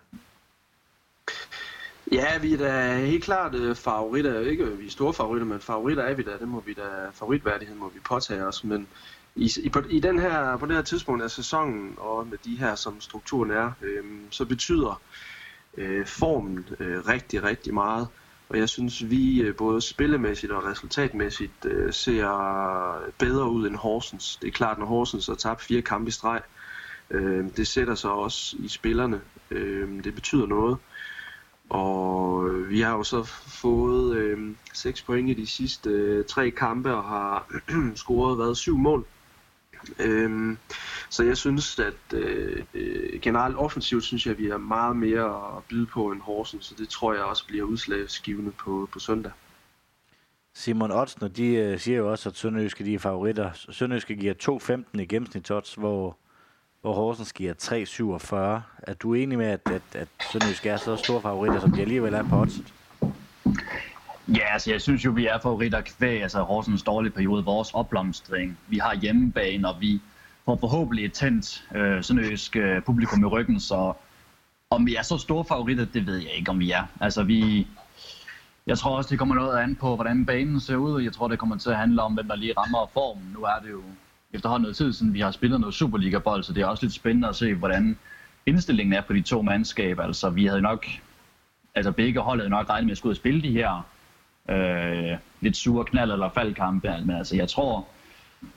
Ja, 2.12 2.38
vi 2.38 2.52
er 2.52 2.58
da 2.58 2.96
helt 2.98 3.24
klart 3.24 3.54
øh, 3.54 3.76
favoritter. 3.76 4.40
Ikke 4.40 4.66
vi 4.78 4.86
er 4.86 4.90
store 4.90 5.14
favoritter, 5.14 5.46
men 5.46 5.60
favoritter 5.60 6.02
er 6.02 6.14
vi 6.14 6.22
da. 6.22 6.30
Det 6.40 6.48
må 6.48 6.60
vi 6.66 6.74
da, 6.74 7.10
favoritværdighed 7.12 7.76
må 7.76 7.88
vi 7.88 8.00
påtage 8.00 8.46
os. 8.46 8.64
Men 8.64 8.88
i, 9.36 9.50
i, 9.62 9.68
på, 9.68 9.82
i 9.90 10.00
den 10.00 10.18
her, 10.18 10.56
på 10.56 10.66
det 10.66 10.74
her 10.74 10.82
tidspunkt 10.82 11.22
af 11.22 11.30
sæsonen, 11.30 11.94
og 11.96 12.26
med 12.26 12.38
de 12.44 12.56
her, 12.56 12.74
som 12.74 13.00
strukturen 13.00 13.50
er, 13.50 13.72
øh, 13.82 14.04
så 14.30 14.44
betyder 14.44 15.00
øh, 15.76 16.06
formen 16.06 16.66
øh, 16.80 17.08
rigtig, 17.08 17.42
rigtig 17.42 17.74
meget. 17.74 18.08
Og 18.48 18.58
jeg 18.58 18.68
synes, 18.68 19.10
vi 19.10 19.40
øh, 19.42 19.56
både 19.56 19.80
spillemæssigt 19.80 20.52
og 20.52 20.64
resultatmæssigt 20.64 21.64
øh, 21.64 21.92
ser 21.92 22.28
bedre 23.18 23.50
ud 23.50 23.66
end 23.66 23.76
Horsens. 23.76 24.36
Det 24.42 24.48
er 24.48 24.52
klart, 24.52 24.78
når 24.78 24.86
Horsens 24.86 25.26
har 25.26 25.34
tabt 25.34 25.62
fire 25.62 25.82
kampe 25.82 26.08
i 26.08 26.12
streg, 26.12 26.40
øh, 27.10 27.44
det 27.56 27.66
sætter 27.66 27.94
sig 27.94 28.10
også 28.10 28.56
i 28.58 28.68
spillerne. 28.68 29.20
Øh, 29.50 30.04
det 30.04 30.14
betyder 30.14 30.46
noget. 30.46 30.78
Og 31.72 32.50
vi 32.68 32.80
har 32.80 32.92
jo 32.92 33.02
så 33.02 33.22
fået 33.62 34.16
øh, 34.16 34.54
6 34.74 35.02
point 35.02 35.30
i 35.30 35.34
de 35.34 35.46
sidste 35.46 35.90
øh, 35.90 36.24
tre 36.24 36.50
kampe 36.50 36.94
og 36.94 37.04
har 37.04 37.46
scoret 37.94 38.38
været 38.38 38.56
syv 38.56 38.78
mål. 38.78 39.06
Øhm, 39.98 40.58
så 41.10 41.24
jeg 41.24 41.36
synes, 41.36 41.78
at 41.78 42.14
øh, 42.14 42.64
øh 42.74 43.20
generelt 43.20 43.56
offensivt 43.56 44.04
synes 44.04 44.26
jeg, 44.26 44.32
at 44.32 44.38
vi 44.38 44.48
har 44.48 44.58
meget 44.58 44.96
mere 44.96 45.56
at 45.56 45.64
byde 45.68 45.86
på 45.86 46.10
end 46.10 46.20
Horsens, 46.20 46.64
så 46.64 46.74
det 46.78 46.88
tror 46.88 47.14
jeg 47.14 47.22
også 47.22 47.46
bliver 47.46 47.64
udslagsgivende 47.64 48.50
på, 48.50 48.88
på 48.92 48.98
søndag. 48.98 49.32
Simon 50.54 50.90
Otsner, 50.90 51.28
de 51.28 51.46
øh, 51.46 51.78
siger 51.78 51.98
jo 51.98 52.10
også, 52.10 52.28
at 52.28 52.36
Sønderjyske 52.36 52.84
de 52.84 52.94
er 52.94 52.98
favoritter. 52.98 53.50
Sønderjyske 53.70 54.16
giver 54.16 54.34
2,15 54.94 55.00
i 55.00 55.06
gennemsnit 55.06 55.48
hvor, 55.76 56.16
hvor 56.82 56.94
Horsens 56.94 57.32
giver 57.32 57.54
3,47. 57.62 58.36
Er 58.90 58.94
du 58.94 59.14
enig 59.14 59.38
med, 59.38 59.46
at, 59.46 59.60
at, 59.66 59.82
at 59.92 60.08
Sønderjysk 60.32 60.66
er 60.66 60.76
så 60.76 60.96
store 60.96 61.22
favoritter, 61.22 61.60
som 61.60 61.72
de 61.72 61.80
alligevel 61.80 62.14
er 62.14 62.22
på 62.22 62.36
oddset? 62.40 62.74
Ja, 64.28 64.52
altså 64.52 64.70
jeg 64.70 64.80
synes 64.80 65.04
jo, 65.04 65.10
vi 65.10 65.26
er 65.26 65.38
favoritter 65.42 65.80
kvæg, 65.80 66.22
altså 66.22 66.42
Horsens 66.42 66.82
dårlige 66.82 67.12
periode, 67.12 67.44
vores 67.44 67.74
opblomstring. 67.74 68.58
Vi 68.68 68.78
har 68.78 68.94
hjemmebane, 68.94 69.68
og 69.68 69.80
vi 69.80 70.00
får 70.44 70.56
forhåbentlig 70.56 71.04
et 71.04 71.12
tændt 71.12 71.64
øh, 71.74 72.04
sønderjysk 72.04 72.56
øh, 72.56 72.82
publikum 72.82 73.22
i 73.22 73.26
ryggen, 73.26 73.60
så 73.60 73.92
om 74.70 74.86
vi 74.86 74.96
er 74.96 75.02
så 75.02 75.18
store 75.18 75.44
favoritter, 75.44 75.84
det 75.84 76.06
ved 76.06 76.16
jeg 76.16 76.32
ikke, 76.32 76.50
om 76.50 76.60
vi 76.60 76.70
er. 76.70 76.84
Altså 77.00 77.22
vi, 77.22 77.66
jeg 78.66 78.78
tror 78.78 78.96
også, 78.96 79.10
det 79.10 79.18
kommer 79.18 79.34
noget 79.34 79.58
an 79.58 79.76
på, 79.76 79.94
hvordan 79.94 80.26
banen 80.26 80.60
ser 80.60 80.76
ud. 80.76 81.02
Jeg 81.02 81.12
tror, 81.12 81.28
det 81.28 81.38
kommer 81.38 81.58
til 81.58 81.70
at 81.70 81.76
handle 81.76 82.02
om, 82.02 82.14
hvem 82.14 82.28
der 82.28 82.36
lige 82.36 82.54
rammer 82.56 82.90
formen. 82.92 83.30
Nu 83.38 83.42
er 83.42 83.58
det 83.62 83.70
jo 83.70 83.82
efterhånden 84.32 84.62
noget 84.62 84.76
tid 84.76 84.92
siden, 84.92 85.14
vi 85.14 85.20
har 85.20 85.30
spillet 85.30 85.60
noget 85.60 85.74
Superliga-bold, 85.74 86.42
så 86.42 86.52
det 86.52 86.62
er 86.62 86.66
også 86.66 86.84
lidt 86.84 86.94
spændende 86.94 87.28
at 87.28 87.36
se, 87.36 87.54
hvordan 87.54 87.98
indstillingen 88.46 88.92
er 88.92 89.00
på 89.00 89.12
de 89.12 89.22
to 89.22 89.42
mandskaber. 89.42 90.02
Altså 90.02 90.30
vi 90.30 90.46
havde 90.46 90.62
nok, 90.62 90.86
altså 91.74 91.92
begge 91.92 92.20
hold 92.20 92.40
havde 92.40 92.50
nok 92.50 92.68
regnet 92.68 92.86
med 92.86 92.92
at 92.92 92.98
skulle 92.98 93.16
spille 93.16 93.42
de 93.42 93.50
her 93.50 93.86
øh, 94.50 95.18
lidt 95.40 95.56
sure 95.56 95.84
knald 95.84 96.12
eller 96.12 96.28
faldkampe. 96.28 96.88
Men 97.04 97.16
altså, 97.16 97.36
jeg 97.36 97.48
tror, 97.48 97.88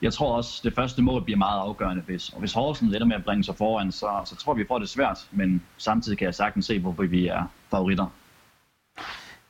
jeg 0.02 0.12
tror 0.12 0.36
også, 0.36 0.60
det 0.64 0.74
første 0.74 1.02
mål 1.02 1.24
bliver 1.24 1.38
meget 1.38 1.60
afgørende. 1.60 2.02
Hvis, 2.02 2.28
og 2.28 2.40
hvis 2.40 2.52
Horsens 2.52 2.94
ender 2.94 3.06
med 3.06 3.16
at 3.16 3.24
bringe 3.24 3.44
sig 3.44 3.56
foran, 3.56 3.92
så, 3.92 4.22
så 4.24 4.36
tror 4.36 4.54
vi, 4.54 4.62
vi 4.62 4.66
får 4.68 4.78
det 4.78 4.88
svært. 4.88 5.18
Men 5.30 5.62
samtidig 5.76 6.18
kan 6.18 6.24
jeg 6.24 6.34
sagtens 6.34 6.66
se, 6.66 6.78
hvorfor 6.78 7.02
vi 7.02 7.26
er 7.26 7.44
favoritter. 7.70 8.06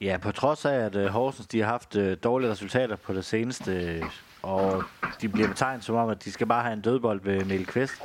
Ja, 0.01 0.17
på 0.23 0.33
trods 0.33 0.65
af, 0.65 0.75
at 0.75 0.97
øh, 0.97 1.07
Horsens 1.07 1.47
de 1.47 1.61
har 1.61 1.67
haft 1.67 1.97
øh, 1.97 2.17
dårlige 2.25 2.51
resultater 2.51 2.97
på 2.97 3.13
det 3.13 3.25
seneste, 3.25 4.03
og 4.47 4.85
de 5.21 5.29
bliver 5.29 5.49
betegnet 5.49 5.85
som 5.85 5.95
om, 5.95 6.09
at 6.09 6.25
de 6.25 6.33
skal 6.33 6.47
bare 6.47 6.63
have 6.63 6.73
en 6.73 6.81
dødbold 6.81 7.21
ved 7.23 7.45
Mikkel 7.45 7.67
Kvist. 7.67 8.03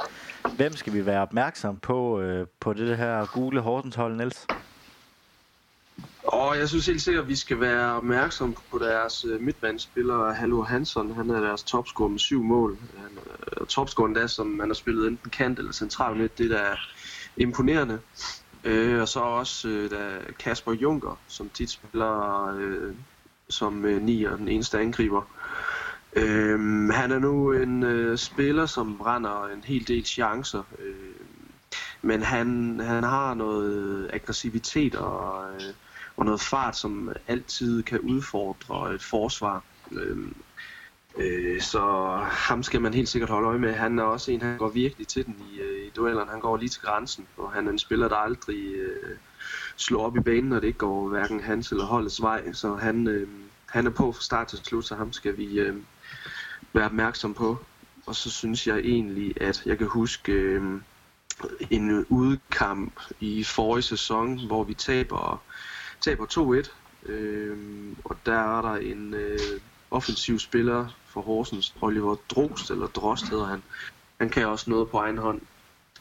Hvem 0.56 0.74
skal 0.74 0.94
vi 0.94 1.06
være 1.06 1.22
opmærksom 1.22 1.78
på 1.78 2.22
øh, 2.22 2.48
på 2.60 2.74
det 2.74 2.98
her 2.98 3.26
gule 3.26 3.62
Horsens-hold, 3.62 4.16
Niels? 4.16 4.48
Og 6.24 6.58
jeg 6.58 6.70
synes 6.70 6.86
helt 6.86 7.02
sikkert, 7.02 7.24
at 7.24 7.30
vi 7.30 7.36
skal 7.36 7.60
være 7.60 7.96
opmærksom 7.96 8.56
på 8.72 8.80
deres 8.80 9.26
øh, 9.26 9.42
midtbanespiller, 9.42 10.34
Hallo 10.34 10.62
Hansson. 10.62 11.16
Han 11.16 11.30
er 11.30 11.40
deres 11.40 11.64
topscorer 11.64 12.10
med 12.10 12.20
syv 12.20 12.44
mål. 12.44 12.78
Han 12.98 13.18
er 13.58 13.66
topscoren 13.66 14.16
der, 14.16 14.28
som 14.28 14.48
man 14.48 14.70
har 14.70 14.74
spillet 14.74 15.08
enten 15.08 15.30
kant 15.30 15.60
eller 15.60 15.72
central 15.72 16.16
midt. 16.16 16.38
Det 16.38 16.52
er 16.52 16.76
imponerende. 17.38 18.00
Øh, 18.64 19.02
og 19.02 19.08
så 19.08 19.20
også 19.20 19.68
øh, 19.68 19.90
der 19.90 20.18
Kasper 20.40 20.74
Junker, 20.74 21.20
som 21.28 21.50
tit 21.54 21.70
spiller 21.70 22.46
øh, 22.56 22.94
som 23.52 23.84
uh, 23.84 24.02
nier, 24.02 24.36
den 24.36 24.48
eneste 24.48 24.80
angriber. 24.80 25.22
Øhm, 26.16 26.90
han 26.90 27.12
er 27.12 27.20
nu 27.20 27.52
en 27.52 27.84
øh, 27.84 28.18
spiller, 28.18 28.66
som 28.66 28.98
brænder 28.98 29.48
en 29.48 29.64
hel 29.64 29.88
del 29.88 30.06
chancer. 30.06 30.64
Øh, 30.80 30.96
men 32.02 32.22
han, 32.22 32.80
han 32.84 33.04
har 33.04 33.34
noget 33.34 33.74
øh, 33.74 34.10
aggressivitet 34.14 34.96
og... 34.96 35.54
øh, 35.54 35.74
og 36.18 36.26
noget 36.26 36.42
fart, 36.42 36.78
som 36.78 37.12
altid 37.28 37.84
kan 37.84 38.00
udfordre 38.00 38.94
et 38.94 39.04
forsvar. 39.04 39.64
Øhm, 39.92 40.36
øh, 41.18 41.62
så 41.62 41.82
ham 42.22 42.64
skal 42.64 42.82
man 42.82 42.94
helt 42.94 43.10
sikkert 43.10 43.30
holde 43.30 43.48
øje 43.48 43.60
med. 43.60 43.74
Han 43.74 44.00
er 44.00 44.04
også 44.04 44.32
en, 44.32 44.42
han 44.42 44.58
går 44.58 44.70
virkelig 44.70 45.08
til 45.08 45.26
den 45.26 45.36
i, 45.52 45.60
øh, 45.60 45.88
i 45.88 45.90
duellerne. 45.90 46.32
Han 46.32 46.40
går 46.40 46.58
lige 46.58 46.70
til 46.70 46.82
grænsen, 46.82 47.26
og 47.38 47.52
han 47.52 47.68
er 47.68 47.72
en 47.72 47.80
spiller, 47.80 48.08
der 48.08 48.16
aldrig 48.16 48.74
øh, 48.74 49.18
slår 49.76 50.06
op 50.06 50.18
i 50.18 50.20
banen, 50.20 50.50
når 50.50 50.60
det 50.60 50.68
ikke 50.68 50.80
går 50.80 51.08
hverken 51.08 51.40
hans 51.40 51.72
eller 51.72 51.86
holdets 51.86 52.22
vej. 52.22 52.54
Så 52.54 52.76
han, 52.76 53.08
øh, 53.08 53.28
han 53.66 53.86
er 53.86 53.92
på 53.92 54.12
fra 54.12 54.22
start 54.22 54.48
til 54.48 54.60
slut, 54.64 54.86
så 54.86 54.96
ham 54.96 55.14
skal 55.14 55.38
vi 55.38 55.60
øh, 55.60 55.76
være 56.74 56.86
opmærksom 56.86 57.34
på. 57.34 57.58
Og 58.06 58.16
så 58.16 58.32
synes 58.32 58.68
jeg 58.68 58.78
egentlig, 58.78 59.42
at 59.42 59.64
jeg 59.66 59.78
kan 59.78 59.88
huske 59.88 60.32
øh, 60.32 60.82
en 61.70 62.06
udkamp 62.10 63.02
i 63.20 63.44
forrige 63.44 63.84
sæson, 63.84 64.48
hvor 64.48 64.64
vi 64.64 64.74
taber 64.74 65.44
taber 66.02 66.26
2-1, 67.06 67.12
øh, 67.12 67.58
og 68.04 68.18
der 68.26 68.58
er 68.58 68.62
der 68.62 68.76
en 68.76 69.14
øh, 69.14 69.40
offensiv 69.92 70.40
spiller 70.40 70.88
for 71.08 71.22
Horsens, 71.22 71.76
Oliver 71.82 72.16
Drost, 72.30 72.72
eller 72.72 72.88
Drost 72.88 73.30
hedder 73.30 73.46
han. 73.46 73.64
Han 74.18 74.30
kan 74.30 74.48
også 74.48 74.70
noget 74.70 74.90
på 74.90 74.98
egen 74.98 75.18
hånd. 75.18 75.42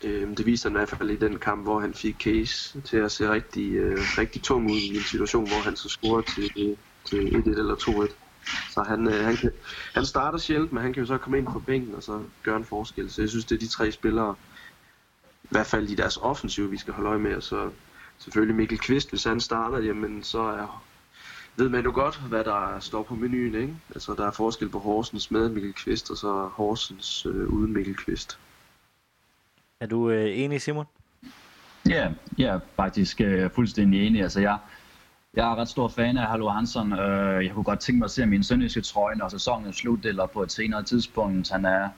Øh, 0.04 0.37
det 0.37 0.46
viste 0.46 0.66
han 0.66 0.72
i 0.72 0.78
hvert 0.78 0.88
fald 0.88 1.11
i 1.11 1.16
den 1.16 1.38
kamp, 1.38 1.62
hvor 1.62 1.80
han 1.80 1.94
fik 1.94 2.16
Case 2.18 2.80
til 2.80 2.96
at 2.96 3.12
se 3.12 3.30
rigtig, 3.30 3.72
øh, 3.72 3.98
rigtig 4.18 4.42
tung 4.42 4.70
ud 4.70 4.76
i 4.76 4.96
en 4.96 5.02
situation, 5.02 5.48
hvor 5.48 5.62
han 5.64 5.76
så 5.76 5.88
scorer 5.88 6.22
til, 6.22 6.50
øh, 6.56 6.76
til 7.04 7.37
1-1 7.37 7.59
eller 7.59 7.74
2-1. 7.74 8.12
Så 8.70 8.83
han, 8.83 9.07
øh, 9.07 9.24
han, 9.24 9.37
kan, 9.37 9.50
han 9.94 10.07
starter 10.07 10.38
sjældent, 10.38 10.72
men 10.72 10.83
han 10.83 10.92
kan 10.92 11.00
jo 11.00 11.07
så 11.07 11.18
komme 11.18 11.38
ind 11.38 11.46
på 11.46 11.59
bænken 11.59 11.94
og 11.94 12.03
så 12.03 12.22
gøre 12.42 12.57
en 12.57 12.64
forskel. 12.64 13.11
Så 13.11 13.22
jeg 13.22 13.29
synes, 13.29 13.44
det 13.44 13.55
er 13.55 13.59
de 13.59 13.68
tre 13.68 13.92
spillere, 13.92 14.35
i 15.44 15.48
hvert 15.50 15.66
fald 15.66 15.88
i 15.88 15.94
deres 15.94 16.16
offensiv, 16.16 16.70
vi 16.70 16.76
skal 16.76 16.94
holde 16.94 17.11
øje 17.11 17.18
med, 17.18 17.35
og 17.35 17.42
så 17.42 17.70
selvfølgelig 18.18 18.57
Mikkel 18.57 18.79
Kvist, 18.79 19.11
hvis 19.11 19.24
han 19.24 19.40
starter, 19.40 19.79
jamen 19.79 20.22
så 20.22 20.40
er, 20.40 20.85
ved 21.57 21.68
man 21.68 21.85
jo 21.85 21.92
godt, 21.94 22.20
hvad 22.29 22.44
der 22.44 22.81
står 22.81 23.03
på 23.03 23.14
menuen. 23.14 23.55
Ikke? 23.55 23.74
Altså, 23.94 24.14
der 24.14 24.26
er 24.26 24.31
forskel 24.31 24.68
på 24.68 24.79
Horsens 24.79 25.31
med 25.31 25.48
Mikkel 25.48 25.72
Kvist, 25.72 26.11
og 26.11 26.16
så 26.16 26.50
Horsens 26.53 27.26
øh, 27.26 27.48
uden 27.48 27.72
Mikkel 27.72 27.96
Kvist. 27.96 28.38
Er 29.81 29.87
du 29.87 30.11
øh, 30.11 30.38
enig, 30.38 30.62
Simon? 30.62 30.87
Ja, 31.88 32.12
jeg 32.38 32.55
er 32.55 32.61
faktisk 32.76 33.20
øh, 33.20 33.50
fuldstændig 33.50 34.07
enig. 34.07 34.22
Altså, 34.22 34.40
jeg, 34.40 34.59
jeg 35.36 35.50
er 35.50 35.56
ret 35.56 35.68
stor 35.68 35.88
fan 35.88 36.16
af 36.16 36.26
Hallo 36.26 36.48
Hansson. 36.48 36.92
Øh, 36.92 37.44
jeg 37.44 37.54
kunne 37.54 37.64
godt 37.64 37.80
tænke 37.80 37.98
mig 37.98 38.04
at 38.04 38.10
se 38.10 38.26
min 38.26 38.42
sønderjyske 38.42 38.80
trøje, 38.80 39.16
når 39.16 39.28
sæsonen 39.28 39.68
er 39.68 39.72
slut, 39.72 40.06
eller 40.06 40.26
på 40.26 40.42
et 40.42 40.52
senere 40.52 40.82
tidspunkt. 40.82 41.50
Han 41.50 41.64
er 41.64 41.88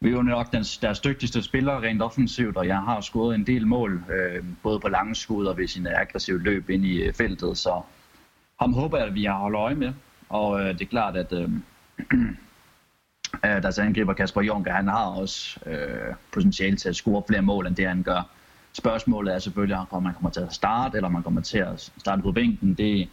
vi 0.00 0.08
er 0.08 0.12
jo 0.12 0.22
nok 0.22 0.52
den, 0.52 0.62
deres 0.62 1.00
dygtigste 1.00 1.42
spiller 1.42 1.82
rent 1.82 2.02
offensivt, 2.02 2.56
og 2.56 2.66
jeg 2.66 2.76
har 2.78 3.00
scoret 3.00 3.34
en 3.34 3.46
del 3.46 3.66
mål, 3.66 4.04
øh, 4.12 4.44
både 4.62 4.80
på 4.80 4.88
lange 4.88 5.14
skud 5.14 5.46
og 5.46 5.56
ved 5.56 5.68
sin 5.68 5.86
aggressive 5.86 6.42
løb 6.42 6.70
ind 6.70 6.84
i 6.84 7.02
øh, 7.02 7.14
feltet, 7.14 7.58
så 7.58 7.82
ham 8.60 8.72
håber 8.72 8.98
jeg, 8.98 9.06
at 9.06 9.14
vi 9.14 9.24
har 9.24 9.38
holdt 9.38 9.56
øje 9.56 9.74
med, 9.74 9.92
og 10.28 10.60
øh, 10.60 10.66
det 10.66 10.80
er 10.82 10.86
klart, 10.86 11.16
at 11.16 11.32
øh, 11.32 11.50
deres 13.62 13.78
angriber 13.78 14.12
Kasper 14.12 14.42
Juncker, 14.42 14.72
han 14.72 14.88
har 14.88 15.06
også 15.06 15.60
øh, 15.66 16.14
potentiale 16.32 16.76
til 16.76 16.88
at 16.88 16.96
score 16.96 17.22
flere 17.28 17.42
mål, 17.42 17.66
end 17.66 17.76
det 17.76 17.88
han 17.88 18.02
gør. 18.02 18.37
Spørgsmålet 18.78 19.34
er 19.34 19.38
selvfølgelig, 19.38 19.86
om 19.90 20.02
man 20.02 20.14
kommer 20.14 20.30
til 20.30 20.40
at 20.40 20.52
starte, 20.52 20.96
eller 20.96 21.06
om 21.06 21.12
man 21.12 21.22
kommer 21.22 21.40
til 21.40 21.58
at 21.58 21.92
starte 21.98 22.22
på 22.22 22.32
bænken. 22.32 22.74
Det, 22.74 23.08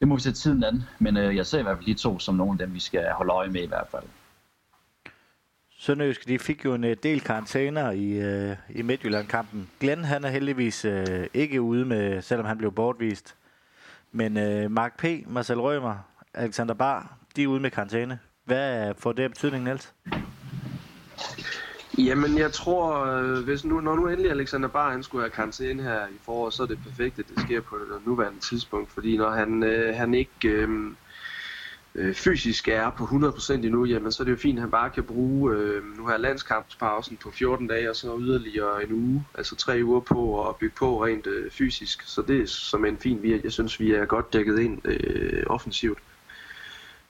det 0.00 0.08
må 0.08 0.14
vi 0.14 0.20
se 0.20 0.32
tiden 0.32 0.64
an, 0.64 0.82
men 0.98 1.16
øh, 1.16 1.36
jeg 1.36 1.46
ser 1.46 1.58
i 1.58 1.62
hvert 1.62 1.76
fald 1.76 1.86
de 1.86 1.94
to 1.94 2.18
som 2.18 2.34
nogle 2.34 2.52
af 2.52 2.58
dem, 2.58 2.74
vi 2.74 2.80
skal 2.80 3.10
holde 3.10 3.32
øje 3.32 3.48
med 3.48 3.62
i 3.62 3.66
hvert 3.66 3.86
fald. 3.90 4.02
Sønderjysk, 5.78 6.28
de 6.28 6.38
fik 6.38 6.64
jo 6.64 6.74
en 6.74 6.84
øh, 6.84 6.96
del 7.02 7.20
karantæner 7.20 7.90
i, 7.90 8.10
øh, 8.10 8.56
i 8.70 8.82
Midtjylland-kampen. 8.82 9.70
Glenn, 9.80 10.04
han 10.04 10.24
er 10.24 10.28
heldigvis 10.28 10.84
øh, 10.84 11.26
ikke 11.34 11.60
ude 11.60 11.84
med, 11.84 12.22
selvom 12.22 12.46
han 12.46 12.58
blev 12.58 12.72
bortvist. 12.72 13.36
Men 14.12 14.36
øh, 14.36 14.70
Mark 14.70 14.98
P., 14.98 15.04
Marcel 15.26 15.60
Rømer, 15.60 15.96
Alexander 16.34 16.74
Bar, 16.74 17.18
de 17.36 17.42
er 17.42 17.46
ude 17.46 17.60
med 17.60 17.70
karantæne. 17.70 18.18
Hvad 18.44 18.94
får 18.98 19.12
det 19.12 19.22
af 19.22 19.30
betydning, 19.30 19.64
Niels? 19.64 19.94
Jamen, 21.98 22.38
jeg 22.38 22.52
tror, 22.52 23.04
øh, 23.06 23.44
hvis 23.44 23.64
nu, 23.64 23.80
når 23.80 23.96
nu 23.96 24.08
endelig 24.08 24.30
Alexander 24.30 24.68
Bar 24.68 24.90
han 24.90 25.02
skulle 25.02 25.22
have 25.22 25.30
karantæne 25.30 25.82
her 25.82 26.06
i 26.06 26.18
foråret, 26.22 26.54
så 26.54 26.62
er 26.62 26.66
det 26.66 26.78
perfekt, 26.84 27.18
at 27.18 27.24
det 27.28 27.40
sker 27.40 27.60
på 27.60 27.78
det 27.78 28.06
nuværende 28.06 28.40
tidspunkt. 28.40 28.90
Fordi 28.90 29.16
når 29.16 29.30
han, 29.30 29.62
øh, 29.62 29.94
han 29.94 30.14
ikke 30.14 30.48
øh, 30.48 30.68
øh 31.94 32.14
fysisk 32.14 32.68
er 32.68 32.90
på 32.90 33.04
100% 33.04 33.52
endnu, 33.52 33.84
jamen, 33.84 34.12
så 34.12 34.22
er 34.22 34.24
det 34.24 34.30
jo 34.30 34.36
fint, 34.36 34.58
at 34.58 34.60
han 34.60 34.70
bare 34.70 34.90
kan 34.90 35.04
bruge 35.04 35.54
øh, 35.54 35.96
nu 35.98 36.06
her 36.06 36.16
landskampspausen 36.16 37.16
på 37.16 37.30
14 37.30 37.66
dage, 37.66 37.90
og 37.90 37.96
så 37.96 38.18
yderligere 38.20 38.84
en 38.84 38.92
uge, 38.92 39.26
altså 39.34 39.56
tre 39.56 39.80
uger 39.84 40.00
på 40.00 40.48
at 40.48 40.56
bygge 40.56 40.74
på 40.78 41.04
rent 41.04 41.26
øh, 41.26 41.50
fysisk. 41.50 42.02
Så 42.02 42.22
det 42.22 42.42
er 42.42 42.46
som 42.46 42.84
en 42.84 42.98
fin 42.98 43.22
vi, 43.22 43.40
Jeg 43.44 43.52
synes, 43.52 43.80
vi 43.80 43.94
er 43.94 44.04
godt 44.04 44.32
dækket 44.32 44.58
ind 44.58 44.88
øh, 44.88 45.42
offensivt. 45.46 45.98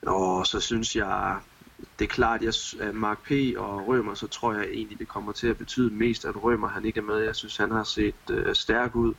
Og 0.01 0.47
så 0.47 0.59
synes 0.59 0.95
jeg, 0.95 1.37
det 1.99 2.05
er 2.05 2.09
klart, 2.09 2.43
at 2.79 2.95
Mark 2.95 3.23
P. 3.23 3.31
og 3.57 3.87
Rømer, 3.87 4.13
så 4.13 4.27
tror 4.27 4.53
jeg 4.53 4.65
egentlig, 4.65 4.99
det 4.99 5.07
kommer 5.07 5.31
til 5.31 5.47
at 5.47 5.57
betyde 5.57 5.93
mest, 5.93 6.25
at 6.25 6.43
Rømer 6.43 6.67
han 6.67 6.85
ikke 6.85 6.99
er 6.99 7.03
med. 7.03 7.17
Jeg 7.17 7.35
synes, 7.35 7.57
han 7.57 7.71
har 7.71 7.83
set 7.83 8.15
øh, 8.31 8.55
stærk 8.55 8.95
ud. 8.95 9.13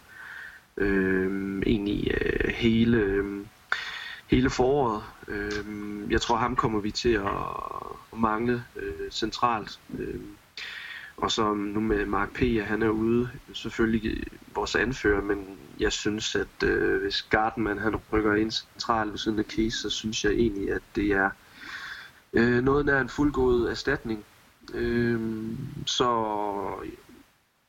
Øh, 0.76 1.62
egentlig 1.66 2.10
øh, 2.20 2.50
hele, 2.54 2.96
øh, 2.96 3.46
hele 4.26 4.50
foråret. 4.50 5.02
Øh, 5.28 5.64
jeg 6.10 6.20
tror, 6.20 6.36
ham 6.36 6.56
kommer 6.56 6.80
vi 6.80 6.90
til 6.90 7.12
at, 7.12 7.26
at 8.12 8.18
mangle 8.18 8.64
øh, 8.76 9.10
centralt. 9.10 9.80
Øh, 9.98 10.20
og 11.16 11.30
så 11.30 11.54
nu 11.54 11.80
med 11.80 12.06
Mark 12.06 12.32
P., 12.32 12.42
ja, 12.42 12.64
han 12.64 12.82
er 12.82 12.88
ude, 12.88 13.30
selvfølgelig 13.52 14.10
øh, 14.10 14.26
vores 14.54 14.74
anfører, 14.74 15.22
men 15.22 15.58
jeg 15.80 15.92
synes, 15.92 16.34
at 16.34 16.62
øh, 16.64 17.02
hvis 17.02 17.22
Gardenman 17.22 17.78
han 17.78 17.96
rykker 18.12 18.34
ind 18.34 18.50
centralt 18.50 19.10
ved 19.10 19.18
siden 19.18 19.38
af 19.38 19.44
Case, 19.44 19.78
så 19.78 19.90
synes 19.90 20.24
jeg 20.24 20.32
egentlig, 20.32 20.72
at 20.72 20.82
det 20.96 21.12
er 21.12 21.30
øh, 22.32 22.64
noget 22.64 22.86
nær 22.86 23.00
en 23.00 23.08
fuldgod 23.08 23.68
erstatning. 23.68 24.24
Øh, 24.74 25.20
så 25.86 26.34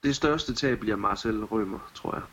det 0.04 0.16
største 0.16 0.54
tab 0.54 0.80
bliver 0.80 0.96
Marcel 0.96 1.44
Rømer, 1.44 1.92
tror 1.94 2.16
jeg. 2.16 2.24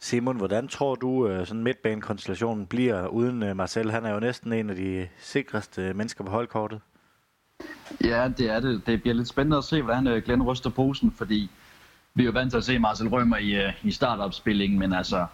Simon, 0.00 0.36
hvordan 0.36 0.68
tror 0.68 0.94
du, 0.94 1.28
øh, 1.28 1.46
sådan 1.46 1.62
midtbanekonstellationen 1.62 2.66
bliver 2.66 3.06
uden 3.06 3.42
øh, 3.42 3.56
Marcel? 3.56 3.90
Han 3.90 4.04
er 4.04 4.14
jo 4.14 4.20
næsten 4.20 4.52
en 4.52 4.70
af 4.70 4.76
de 4.76 5.08
sikreste 5.18 5.94
mennesker 5.94 6.24
på 6.24 6.30
holdkortet. 6.30 6.80
Ja, 8.04 8.28
det 8.38 8.50
er 8.50 8.60
det. 8.60 8.86
Det 8.86 9.02
bliver 9.02 9.14
lidt 9.14 9.28
spændende 9.28 9.56
at 9.56 9.64
se, 9.64 9.82
hvordan 9.82 10.06
øh, 10.06 10.22
Glenn 10.22 10.42
ryster 10.42 10.70
posen, 10.70 11.12
fordi 11.12 11.50
vi 12.14 12.22
er 12.22 12.26
jo 12.26 12.32
vant 12.32 12.50
til 12.50 12.58
at 12.58 12.64
se 12.64 12.78
Marcel 12.78 13.08
Rømer 13.08 13.36
i, 13.36 13.72
i 13.82 13.92
startopspillingen, 13.92 14.78
men 14.78 14.92
altså, 14.92 15.26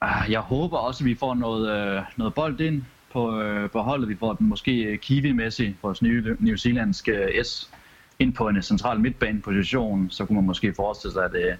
ah, 0.00 0.30
jeg 0.30 0.40
håber 0.40 0.78
også, 0.78 1.04
at 1.04 1.06
vi 1.06 1.14
får 1.14 1.34
noget, 1.34 2.04
noget 2.16 2.34
bold 2.34 2.60
ind 2.60 2.82
på, 3.12 3.40
øh, 3.40 3.70
på 3.70 3.80
holdet. 3.80 4.08
Vi 4.08 4.16
får 4.16 4.32
den 4.32 4.48
måske 4.48 4.82
øh, 4.82 4.98
Kiwi-mæssigt, 4.98 5.74
vores 5.82 6.02
nye 6.02 6.36
New 6.38 6.56
Zealandske 6.56 7.12
øh, 7.12 7.44
S, 7.44 7.70
ind 8.18 8.34
på 8.34 8.48
en 8.48 8.62
central 8.62 9.00
midtbaneposition. 9.00 10.10
Så 10.10 10.24
kunne 10.24 10.36
man 10.36 10.44
måske 10.44 10.74
forestille 10.76 11.12
sig, 11.12 11.24
at 11.24 11.58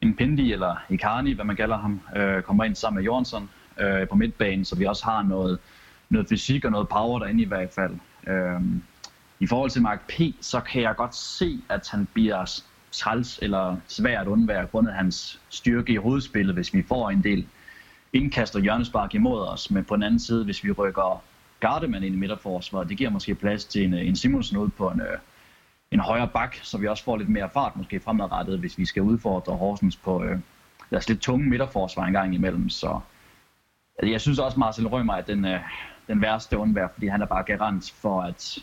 en 0.00 0.16
Pindi 0.16 0.52
eller 0.52 0.76
Icarni, 0.88 1.32
hvad 1.32 1.44
man 1.44 1.56
kalder 1.56 1.78
ham, 1.78 2.00
øh, 2.16 2.42
kommer 2.42 2.64
ind 2.64 2.74
sammen 2.74 2.96
med 2.96 3.04
Jørgensen 3.04 3.50
øh, 3.80 4.08
på 4.08 4.16
midtbanen, 4.16 4.64
så 4.64 4.76
vi 4.76 4.84
også 4.84 5.04
har 5.04 5.22
noget, 5.22 5.58
noget 6.08 6.28
fysik 6.28 6.64
og 6.64 6.70
noget 6.70 6.88
power 6.88 7.18
derinde 7.18 7.42
i 7.42 7.46
hvert 7.46 7.70
fald. 7.74 7.96
Øh, 8.26 8.60
I 9.40 9.46
forhold 9.46 9.70
til 9.70 9.82
Mark 9.82 10.08
P, 10.08 10.20
så 10.40 10.60
kan 10.60 10.82
jeg 10.82 10.96
godt 10.96 11.14
se, 11.14 11.60
at 11.68 11.88
han 11.90 12.08
bliver 12.14 12.62
træls 12.92 13.38
eller 13.42 13.76
svært 13.88 14.20
at 14.20 14.26
undvære, 14.26 14.66
grundet 14.66 14.94
hans 14.94 15.40
styrke 15.48 15.92
i 15.92 15.96
hovedspillet, 15.96 16.54
hvis 16.54 16.74
vi 16.74 16.82
får 16.82 17.10
en 17.10 17.22
del 17.22 17.46
indkast 18.12 18.56
og 18.56 18.62
hjørnespark 18.62 19.14
imod 19.14 19.48
os. 19.48 19.70
Men 19.70 19.84
på 19.84 19.94
den 19.96 20.02
anden 20.02 20.20
side, 20.20 20.44
hvis 20.44 20.64
vi 20.64 20.72
rykker 20.72 21.22
Gardeman 21.60 22.02
ind 22.02 22.14
i 22.14 22.18
midterforsvaret, 22.18 22.88
det 22.88 22.96
giver 22.98 23.10
måske 23.10 23.34
plads 23.34 23.64
til 23.64 23.84
en, 23.84 23.94
en 23.94 24.16
Simonsen 24.16 24.56
ud 24.56 24.68
på 24.68 24.88
en, 24.88 25.00
øh, 25.00 25.18
en 25.90 26.00
højere 26.00 26.28
bak, 26.28 26.56
så 26.62 26.78
vi 26.78 26.88
også 26.88 27.04
får 27.04 27.16
lidt 27.16 27.28
mere 27.28 27.50
fart 27.54 27.76
måske 27.76 28.00
fremadrettet, 28.00 28.58
hvis 28.58 28.78
vi 28.78 28.84
skal 28.84 29.02
udfordre 29.02 29.56
Horsens 29.56 29.96
på 29.96 30.24
øh, 30.24 30.38
deres 30.90 31.08
lidt 31.08 31.20
tunge 31.20 31.48
midterforsvar 31.48 32.04
en 32.04 32.12
gang 32.12 32.34
imellem. 32.34 32.68
Så 32.68 33.00
altså, 33.98 34.10
jeg 34.10 34.20
synes 34.20 34.38
også, 34.38 34.58
Marcel 34.58 34.86
Rømer 34.86 35.14
er 35.14 35.20
den, 35.20 35.44
øh, 35.44 35.60
den 36.08 36.20
værste 36.20 36.58
undvær, 36.58 36.88
fordi 36.94 37.06
han 37.06 37.22
er 37.22 37.26
bare 37.26 37.42
garant 37.42 37.90
for 37.90 38.22
at 38.22 38.58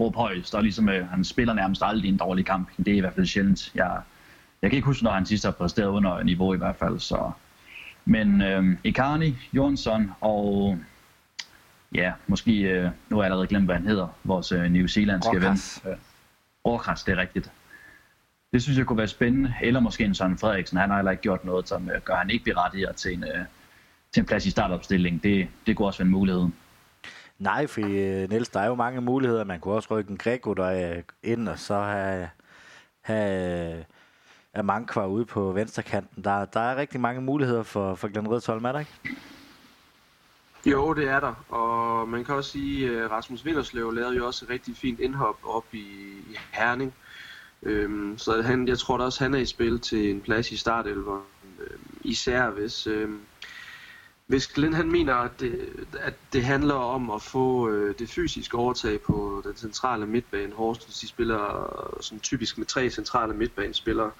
råbe 0.00 0.18
højst, 0.18 0.54
og 0.54 0.62
ligesom 0.62 0.88
øh, 0.88 1.08
han 1.08 1.24
spiller 1.24 1.54
nærmest 1.54 1.82
aldrig 1.84 2.08
en 2.08 2.16
dårlig 2.16 2.46
kamp. 2.46 2.68
Det 2.76 2.88
er 2.88 2.96
i 2.96 3.00
hvert 3.00 3.14
fald 3.14 3.26
sjældent. 3.26 3.72
Jeg, 3.74 4.00
jeg 4.62 4.70
kan 4.70 4.76
ikke 4.76 4.86
huske, 4.86 5.04
når 5.04 5.10
han 5.10 5.26
sidst 5.26 5.44
har 5.44 5.52
præsteret 5.52 5.88
under 5.88 6.22
niveau 6.22 6.54
i 6.54 6.58
hvert 6.58 6.76
fald. 6.76 6.98
Så. 6.98 7.30
Men 8.04 8.42
øh, 8.42 8.76
Icarni, 8.84 9.36
Jonsson 9.52 10.10
og 10.20 10.78
ja, 11.94 12.12
måske, 12.26 12.60
øh, 12.60 12.90
nu 13.08 13.16
har 13.16 13.22
jeg 13.22 13.24
allerede 13.24 13.46
glemt, 13.46 13.64
hvad 13.64 13.74
han 13.74 13.86
hedder, 13.86 14.08
vores 14.24 14.52
øh, 14.52 14.62
New 14.62 14.86
Zealandske 14.86 15.40
ven. 15.40 15.58
Rojas, 16.66 17.02
det 17.02 17.12
er 17.12 17.16
rigtigt. 17.16 17.50
Det 18.52 18.62
synes 18.62 18.78
jeg 18.78 18.86
kunne 18.86 18.98
være 18.98 19.08
spændende. 19.08 19.54
Eller 19.62 19.80
måske 19.80 20.04
en 20.04 20.14
Søren 20.14 20.38
Frederiksen. 20.38 20.78
Han 20.78 20.90
har 20.90 20.96
heller 20.96 21.10
ikke 21.10 21.22
gjort 21.22 21.44
noget, 21.44 21.68
som 21.68 21.90
øh, 21.90 22.00
gør, 22.02 22.14
han 22.14 22.30
ikke 22.30 22.44
berettiget 22.44 22.96
til 22.96 23.12
en, 23.14 23.24
øh, 23.24 23.44
til 24.12 24.20
en 24.20 24.26
plads 24.26 24.46
i 24.46 24.50
startopstillingen. 24.50 25.20
Det, 25.22 25.48
det 25.66 25.76
kunne 25.76 25.88
også 25.88 25.98
være 25.98 26.06
en 26.06 26.12
mulighed. 26.12 26.48
Nej, 27.38 27.66
for 27.66 27.80
øh, 27.80 28.30
Niels, 28.30 28.48
der 28.48 28.60
er 28.60 28.66
jo 28.66 28.74
mange 28.74 29.00
muligheder. 29.00 29.44
Man 29.44 29.60
kunne 29.60 29.74
også 29.74 29.88
rykke 29.90 30.10
en 30.10 30.16
Grego 30.16 30.52
der 30.52 31.00
ind, 31.22 31.48
og 31.48 31.58
så 31.58 31.80
have, 31.80 32.28
have 33.00 33.84
Amankwa 34.54 35.06
ude 35.06 35.24
på 35.24 35.52
venstrekanten. 35.52 36.24
Der, 36.24 36.44
der 36.44 36.60
er 36.60 36.76
rigtig 36.76 37.00
mange 37.00 37.20
muligheder 37.20 37.62
for, 37.62 37.94
for 37.94 38.08
Glenn 38.08 38.28
Rødtholm, 38.28 38.64
er 38.64 38.72
der 38.72 38.78
ikke? 38.78 38.92
Jo, 40.66 40.94
det 40.94 41.08
er 41.08 41.20
der, 41.20 41.34
og 41.48 42.08
man 42.08 42.24
kan 42.24 42.34
også 42.34 42.50
sige, 42.50 43.00
at 43.00 43.10
Rasmus 43.10 43.44
Vinderslev 43.44 43.92
lavede 43.92 44.16
jo 44.16 44.26
også 44.26 44.44
et 44.44 44.50
rigtig 44.50 44.76
fint 44.76 45.00
indhop 45.00 45.36
op 45.44 45.64
i, 45.72 45.78
i 46.30 46.36
Herning. 46.52 46.94
Øhm, 47.62 48.18
så 48.18 48.42
han, 48.42 48.68
jeg 48.68 48.78
tror 48.78 48.96
da 48.98 49.04
også, 49.04 49.24
han 49.24 49.34
er 49.34 49.38
i 49.38 49.46
spil 49.46 49.80
til 49.80 50.10
en 50.10 50.20
plads 50.20 50.52
i 50.52 50.56
startelveren. 50.56 51.22
Øhm, 51.60 51.80
især 52.00 52.50
hvis, 52.50 52.86
øhm, 52.86 53.20
hvis 54.26 54.46
Glenn 54.46 54.74
han 54.74 54.90
mener, 54.90 55.14
at 55.14 55.40
det, 55.40 55.86
at 56.00 56.14
det 56.32 56.44
handler 56.44 56.74
om 56.74 57.10
at 57.10 57.22
få 57.22 57.68
øh, 57.68 57.94
det 57.98 58.08
fysiske 58.08 58.56
overtag 58.56 59.00
på 59.00 59.42
den 59.44 59.56
centrale 59.56 60.06
midtbane. 60.06 60.52
Horsens 60.52 61.00
de 61.00 61.08
spiller 61.08 61.96
sådan 62.00 62.20
typisk 62.20 62.58
med 62.58 62.66
tre 62.66 62.90
centrale 62.90 63.34
midtbanespillere. 63.34 64.10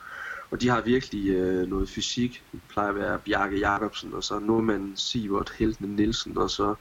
Og 0.54 0.60
de 0.60 0.68
har 0.68 0.80
virkelig 0.80 1.28
øh, 1.28 1.68
noget 1.68 1.88
fysik. 1.88 2.44
Det 2.52 2.60
plejer 2.68 2.88
at 2.88 2.94
være 2.94 3.18
Bjarke 3.18 3.58
Jacobsen, 3.58 4.14
og 4.14 4.24
så 4.24 4.38
Norman 4.38 4.92
Sivert 4.96 5.50
Heltene 5.58 5.96
Nielsen, 5.96 6.38
og 6.38 6.50
så 6.50 6.74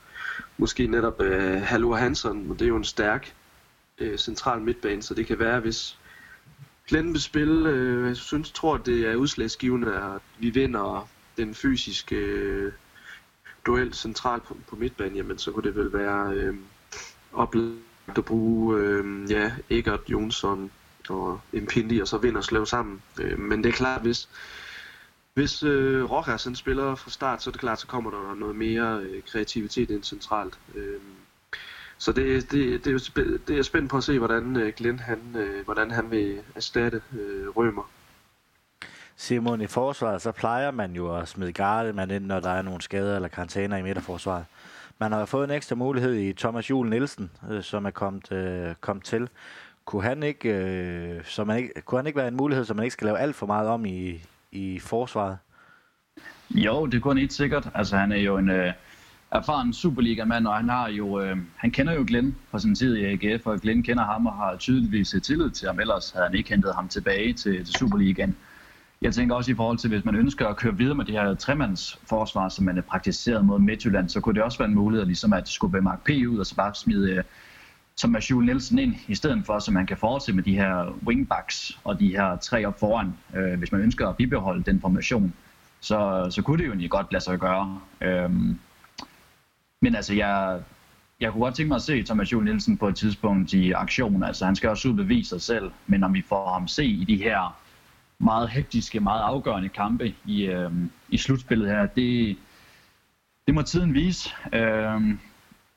måske 0.58 0.88
netop 0.88 1.22
øh, 1.22 1.62
Hallo 1.62 1.94
Hansen. 1.94 2.48
Og 2.50 2.60
det 2.60 2.66
er 2.66 2.70
jo 2.70 2.76
en 2.76 2.84
stærk 2.84 3.34
øh, 3.98 4.18
central 4.18 4.62
midtbane, 4.62 5.02
så 5.02 5.14
det 5.14 5.28
kan 5.28 5.40
være, 5.40 5.60
hvis 5.60 5.98
Glenn 6.88 7.14
vil 7.14 7.22
spille, 7.22 7.70
øh, 7.70 8.08
jeg 8.08 8.18
synes, 8.18 8.52
tror, 8.52 8.78
det 8.78 9.08
er 9.08 9.16
udslagsgivende, 9.16 9.96
at 9.96 10.22
vi 10.40 10.50
vinder 10.50 11.10
den 11.38 11.56
fysiske 11.56 12.16
øh, 12.16 12.72
duel 13.66 13.94
centralt 13.94 14.44
på, 14.44 14.58
på 14.68 14.76
midtbanen, 14.76 15.16
jamen 15.16 15.38
så 15.38 15.52
kunne 15.52 15.64
det 15.64 15.76
vel 15.76 15.94
være 15.94 16.34
øh, 16.34 16.56
oplagt 17.32 18.18
at 18.18 18.26
bruge 18.26 18.80
øh, 18.80 19.32
ja, 19.32 19.52
Egert 19.70 20.10
Jonsson, 20.10 20.72
og 21.10 21.42
Impindi 21.54 22.00
og 22.00 22.08
så 22.08 22.18
vinder 22.18 22.42
slå 22.42 22.66
sammen. 22.66 23.02
Øh, 23.22 23.40
men 23.40 23.64
det 23.64 23.70
er 23.70 23.74
klart, 23.74 24.02
hvis, 24.02 24.30
hvis 25.34 25.64
øh, 25.64 26.12
Rojas 26.12 26.44
han 26.44 26.56
spiller 26.56 26.96
fra 26.96 27.12
start, 27.12 27.44
så 27.44 27.50
er 27.50 27.52
det 27.52 27.62
klart, 27.62 27.80
så 27.80 27.88
kommer 27.88 28.12
der 28.12 28.36
noget 28.36 28.56
mere 28.56 29.00
øh, 29.04 29.24
kreativitet 29.24 29.90
ind 29.90 30.04
centralt. 30.04 30.60
Øh, 30.76 31.00
så 31.98 32.12
det, 32.12 32.52
det, 32.52 32.86
det, 32.86 32.88
er 32.88 32.92
jo 32.92 33.38
det 33.48 33.58
er 33.58 33.64
spændt 33.64 33.90
på 33.90 33.98
at 33.98 34.04
se, 34.04 34.20
hvordan 34.20 34.58
øh, 34.58 34.74
Glenn 34.78 35.00
han, 35.00 35.20
øh, 35.36 35.66
hvordan 35.66 35.92
han 35.92 36.12
vil 36.12 36.40
erstatte 36.56 37.02
øh, 37.20 37.50
Rømer. 37.50 37.90
Simon, 39.16 39.62
i 39.62 39.68
forsvaret, 39.68 40.22
så 40.22 40.32
plejer 40.32 40.72
man 40.72 40.92
jo 40.92 41.18
at 41.18 41.28
smide 41.28 41.54
Gardeman 41.54 42.12
ind, 42.12 42.26
når 42.26 42.40
der 42.40 42.50
er 42.50 42.62
nogle 42.62 42.82
skader 42.82 43.16
eller 43.16 43.28
karantæner 43.28 43.78
i 43.78 43.82
midterforsvaret. 43.82 44.46
Man 45.00 45.12
har 45.12 45.26
fået 45.26 45.44
en 45.44 45.52
ekstra 45.52 45.76
mulighed 45.76 46.16
i 46.16 46.34
Thomas 46.34 46.70
Juhl 46.70 46.90
Nielsen, 46.90 47.32
øh, 47.52 47.64
som 47.64 47.86
er 47.86 47.92
kommet, 47.92 48.32
øh, 48.32 48.76
kommet 48.82 49.06
til. 49.06 49.30
Kunne 49.86 50.04
han 50.04 50.24
ikke, 50.24 50.50
øh, 50.50 51.26
så 51.26 51.44
man 51.44 51.58
ikke, 51.58 51.82
kunne 51.86 52.00
han 52.00 52.08
ikke 52.08 52.18
være 52.18 52.28
en 52.28 52.38
mulighed, 52.38 52.66
så 52.66 52.74
man 52.74 52.84
ikke 52.84 52.94
skal 52.94 53.06
lave 53.06 53.20
alt 53.20 53.36
for 53.36 53.46
meget 53.46 53.68
om 53.70 53.86
i, 53.86 54.22
i 54.52 54.80
forsvaret? 54.80 55.38
Jo, 56.50 56.86
det 56.86 57.02
kunne 57.02 57.14
han 57.14 57.18
helt 57.20 57.34
sikkert. 57.34 57.70
Altså, 57.76 57.98
han 57.98 58.12
er 58.12 58.18
jo 58.18 58.38
en 58.38 58.50
øh, 58.50 58.74
erfaren 59.32 59.74
Superliga-mand, 59.74 60.48
og 60.48 60.56
han 60.56 60.70
har 60.70 60.90
jo, 60.90 61.22
øh, 61.22 61.38
han 61.56 61.72
kender 61.72 61.94
jo 61.94 62.04
Glenn 62.08 62.36
fra 62.52 62.60
sin 62.60 62.76
tid 62.76 62.96
i 62.96 63.06
AGF, 63.06 63.48
og 63.48 63.60
Glenn 63.60 63.84
kender 63.84 64.04
ham 64.04 64.28
og 64.28 64.34
har 64.34 64.56
tydeligvis 64.56 65.16
tillid 65.24 65.50
til 65.50 65.68
ham, 65.68 65.80
ellers 65.80 66.12
havde 66.12 66.26
han 66.26 66.36
ikke 66.36 66.50
hentet 66.50 66.76
ham 66.76 66.88
tilbage 66.88 67.34
til, 67.34 67.66
til 67.66 67.74
Superligaen. 67.74 68.36
Jeg 69.02 69.14
tænker 69.14 69.36
også 69.36 69.52
i 69.52 69.56
forhold 69.56 69.78
til, 69.78 69.90
hvis 69.90 70.06
man 70.06 70.16
ønsker 70.16 70.48
at 70.48 70.58
køre 70.58 70.78
videre 70.78 70.96
med 70.96 71.06
det 71.06 71.14
her 71.14 71.36
tremandsforsvar, 71.36 72.50
som 72.50 72.66
man 72.66 72.78
er 72.78 72.82
praktiseret 72.82 73.46
mod 73.46 73.60
Midtjylland, 73.60 74.10
så 74.10 74.20
kunne 74.22 74.36
det 74.36 74.44
også 74.44 74.58
være 74.58 74.68
en 74.68 74.76
mulighed 74.76 75.06
ligesom 75.06 75.34
at 75.34 75.50
skubbe 75.50 75.82
Mark 75.82 76.04
P. 76.04 76.10
ud 76.10 76.38
og 76.38 76.46
så 76.46 76.56
bare 76.56 76.76
smide 76.76 77.12
øh, 77.12 77.24
Thomas 77.98 78.26
som 78.26 78.36
er 78.36 78.36
Jules 78.36 78.46
Nielsen 78.46 78.80
ind, 78.80 78.96
i 79.08 79.16
stedet 79.16 79.46
for, 79.46 79.60
så 79.60 79.72
man 79.72 79.86
kan 79.86 79.98
fortsætte 79.98 80.36
med 80.36 80.44
de 80.44 80.56
her 80.56 80.98
wingbacks 81.08 81.80
og 81.84 82.00
de 82.00 82.08
her 82.08 82.38
tre 82.38 82.66
op 82.66 82.80
foran, 82.80 83.14
øh, 83.36 83.60
hvis 83.60 83.72
man 83.72 83.82
ønsker 83.82 84.08
at 84.08 84.18
bibeholde 84.18 84.64
den 84.64 84.82
formation. 84.82 85.34
Så, 85.80 86.28
så 86.30 86.42
kunne 86.42 86.58
det 86.58 86.66
jo 86.66 86.70
egentlig 86.70 86.90
godt 86.90 87.12
lade 87.12 87.24
sig 87.24 87.40
gøre. 87.40 87.80
Øhm, 88.02 88.60
men 89.82 89.96
altså, 89.96 90.14
jeg, 90.14 90.62
jeg 91.20 91.32
kunne 91.32 91.42
godt 91.42 91.56
tænke 91.56 91.68
mig 91.68 91.76
at 91.76 91.82
se 91.82 92.04
Thomas 92.04 92.32
Juhl 92.32 92.46
Nielsen 92.46 92.78
på 92.78 92.88
et 92.88 92.96
tidspunkt 92.96 93.54
i 93.54 93.72
aktion. 93.72 94.24
Altså, 94.24 94.46
han 94.46 94.56
skal 94.56 94.70
også 94.70 94.88
ud 94.88 94.94
bevise 94.94 95.30
sig 95.30 95.42
selv, 95.42 95.72
men 95.88 96.04
om 96.04 96.14
vi 96.14 96.22
får 96.22 96.54
ham 96.54 96.68
se 96.68 96.86
i 96.86 97.06
de 97.06 97.18
her 97.18 97.58
meget 98.20 98.50
hektiske, 98.50 99.00
meget 99.00 99.22
afgørende 99.22 99.70
kampe 99.70 100.14
i, 100.26 100.44
øh, 100.44 100.72
i 101.10 101.18
slutspillet 101.18 101.70
her, 101.70 101.86
det, 101.86 102.38
det 103.48 103.54
må 103.54 103.62
tiden 103.62 103.94
vise. 103.94 104.30
Øh, 104.54 105.02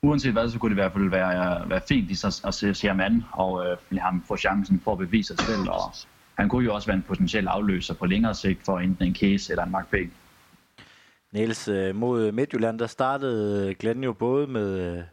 uanset 0.07 0.31
hvad, 0.31 0.49
så 0.49 0.59
kunne 0.59 0.69
det 0.69 0.75
i 0.75 0.81
hvert 0.81 0.93
fald 0.93 1.09
være, 1.09 1.69
være 1.69 1.81
fint 1.87 2.07
lige 2.07 2.17
så, 2.17 2.41
at 2.47 2.53
se, 2.53 2.73
se 2.73 2.87
ham 2.87 2.99
an 2.99 3.23
og 3.31 3.65
øh, 3.65 3.97
ham 3.99 4.23
få 4.27 4.37
chancen 4.37 4.81
for 4.83 4.91
at 4.91 4.97
bevise 4.97 5.35
sig 5.35 5.45
selv. 5.45 5.69
Og 5.69 5.81
han 6.35 6.49
kunne 6.49 6.65
jo 6.65 6.73
også 6.73 6.87
være 6.87 6.97
en 6.97 7.03
potentiel 7.07 7.47
afløser 7.47 7.93
på 7.93 8.05
længere 8.05 8.35
sigt 8.35 8.65
for 8.65 8.79
enten 8.79 9.07
en 9.07 9.15
Case 9.15 9.53
eller 9.53 9.63
en 9.63 9.71
Mark 9.71 9.89
Bæk. 9.89 10.09
Niels, 11.31 11.67
øh, 11.67 11.95
mod 11.95 12.31
Midtjylland, 12.31 12.79
der 12.79 12.87
startede 12.87 13.73
Glenn 13.73 14.03
jo 14.03 14.13
både 14.13 14.47
med 14.47 14.97
øh, 14.97 15.03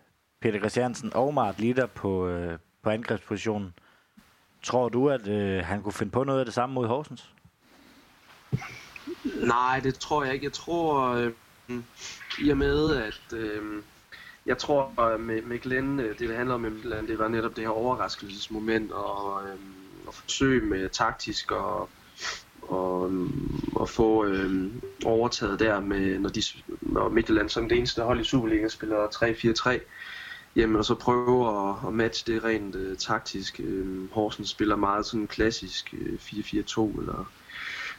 Peter 0.40 0.58
Christiansen 0.58 1.14
og 1.14 1.34
Mart 1.34 1.60
Litter 1.60 1.86
på, 1.86 2.28
øh, 2.28 2.58
på 2.82 2.90
angrebspositionen. 2.90 3.74
Tror 4.62 4.88
du, 4.88 5.10
at 5.10 5.28
øh, 5.28 5.64
han 5.64 5.82
kunne 5.82 5.92
finde 5.92 6.12
på 6.12 6.24
noget 6.24 6.38
af 6.38 6.44
det 6.44 6.54
samme 6.54 6.74
mod 6.74 6.86
Horsens? 6.86 7.30
Nej, 9.46 9.80
det 9.80 9.94
tror 9.94 10.24
jeg 10.24 10.34
ikke. 10.34 10.44
Jeg 10.44 10.52
tror, 10.52 11.08
øh, 11.08 11.32
i 12.38 12.50
og 12.50 12.56
med, 12.56 12.96
at 12.96 13.32
øh, 13.32 13.82
jeg 14.46 14.58
tror 14.58 15.12
øh, 15.12 15.20
med, 15.20 15.42
med 15.42 15.58
Glenn, 15.58 16.00
øh, 16.00 16.18
det 16.18 16.28
det 16.28 16.36
handler 16.36 16.54
om, 16.54 16.82
det 17.08 17.18
var 17.18 17.28
netop 17.28 17.56
det 17.56 17.64
her 17.64 17.70
overraskelsesmoment 17.70 18.92
og, 18.92 19.42
øhm, 19.48 19.74
og 20.06 20.14
forsøg 20.14 20.64
med 20.64 20.88
taktisk 20.88 21.50
og, 21.50 21.88
øhm, 22.70 23.60
og, 23.72 23.80
og 23.80 23.88
få 23.88 24.24
øhm, 24.24 24.80
overtaget 25.04 25.60
der 25.60 25.80
med, 25.80 26.18
når, 26.18 26.28
de, 26.28 26.42
når 26.80 27.08
Midtjylland 27.08 27.48
som 27.48 27.68
det 27.68 27.78
eneste 27.78 28.02
hold 28.02 28.20
i 28.20 28.24
Superliga 28.24 28.68
spiller 28.68 29.06
3-4-3, 29.06 29.80
jamen 30.56 30.76
og 30.76 30.84
så 30.84 30.94
prøve 30.94 31.68
at, 31.70 31.76
at 31.86 31.94
matche 31.94 32.32
det 32.32 32.44
rent 32.44 32.74
øh, 32.74 32.96
taktisk. 32.96 33.60
Øh, 33.64 34.10
Horsens 34.12 34.50
spiller 34.50 34.76
meget 34.76 35.06
sådan 35.06 35.26
klassisk 35.26 35.94
øh, 35.98 36.18
4-4-2 36.22 37.00
eller 37.00 37.30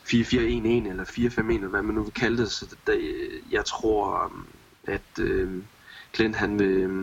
4-4-1-1 0.08 0.89
eller 0.89 1.05
4-5-1 1.05 1.53
eller 1.53 1.67
hvad 1.67 1.81
man 1.81 1.95
nu 1.95 2.03
vil 2.03 2.13
kalde 2.13 2.38
det. 2.38 2.51
Så 2.51 2.75
det, 2.88 3.29
jeg 3.51 3.65
tror, 3.65 4.23
øhm, 4.23 4.45
at 4.84 5.19
øh, 5.19 5.51
Glenn 6.15 6.34
han 6.34 6.62
øh, 6.62 6.99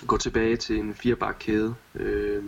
vil 0.00 0.06
gå 0.06 0.16
tilbage 0.16 0.56
til 0.56 0.78
en 0.78 0.94
firebakkæde. 0.94 1.74
Øh, 1.94 2.44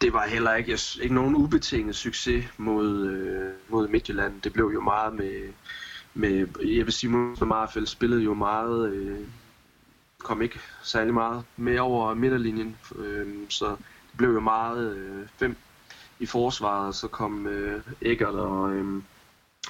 det 0.00 0.12
var 0.12 0.26
heller 0.26 0.54
ikke, 0.54 0.78
ikke 1.02 1.14
nogen 1.14 1.36
ubetinget 1.36 1.96
succes 1.96 2.44
mod, 2.58 3.06
øh, 3.06 3.52
mod 3.68 3.88
Midtjylland. 3.88 4.42
Det 4.42 4.52
blev 4.52 4.70
jo 4.74 4.80
meget 4.80 5.14
med, 5.14 5.52
med 6.14 6.46
jeg 6.64 6.86
vil 6.86 6.92
sige, 6.92 7.36
og 7.40 7.46
Marfeld 7.46 7.86
spillede 7.86 8.22
jo 8.22 8.34
meget, 8.34 8.92
øh, 8.92 9.18
kom 10.18 10.42
ikke 10.42 10.60
særlig 10.82 11.14
meget 11.14 11.44
med 11.56 11.78
over 11.78 12.14
midterlinjen, 12.14 12.76
øh, 12.96 13.28
så 13.48 13.68
det 14.10 14.16
blev 14.16 14.30
jo 14.30 14.40
meget 14.40 14.96
øh, 14.96 15.26
fem 15.36 15.56
i 16.18 16.26
forsvaret, 16.26 16.94
så 16.94 17.08
kom 17.08 17.46
øh, 17.46 17.82
Eggert 18.02 18.34
og, 18.34 18.72
øh, 18.72 19.02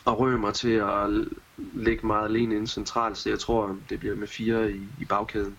og 0.04 0.40
mig 0.40 0.54
til 0.54 0.72
at 0.72 1.26
ligge 1.74 2.06
meget 2.06 2.28
alene 2.28 2.56
ind 2.56 2.66
centralt, 2.66 3.18
så 3.18 3.30
jeg 3.30 3.38
tror, 3.38 3.76
det 3.90 4.00
bliver 4.00 4.16
med 4.16 4.26
fire 4.26 4.72
i, 4.72 4.80
i 5.00 5.04
bagkæden. 5.04 5.56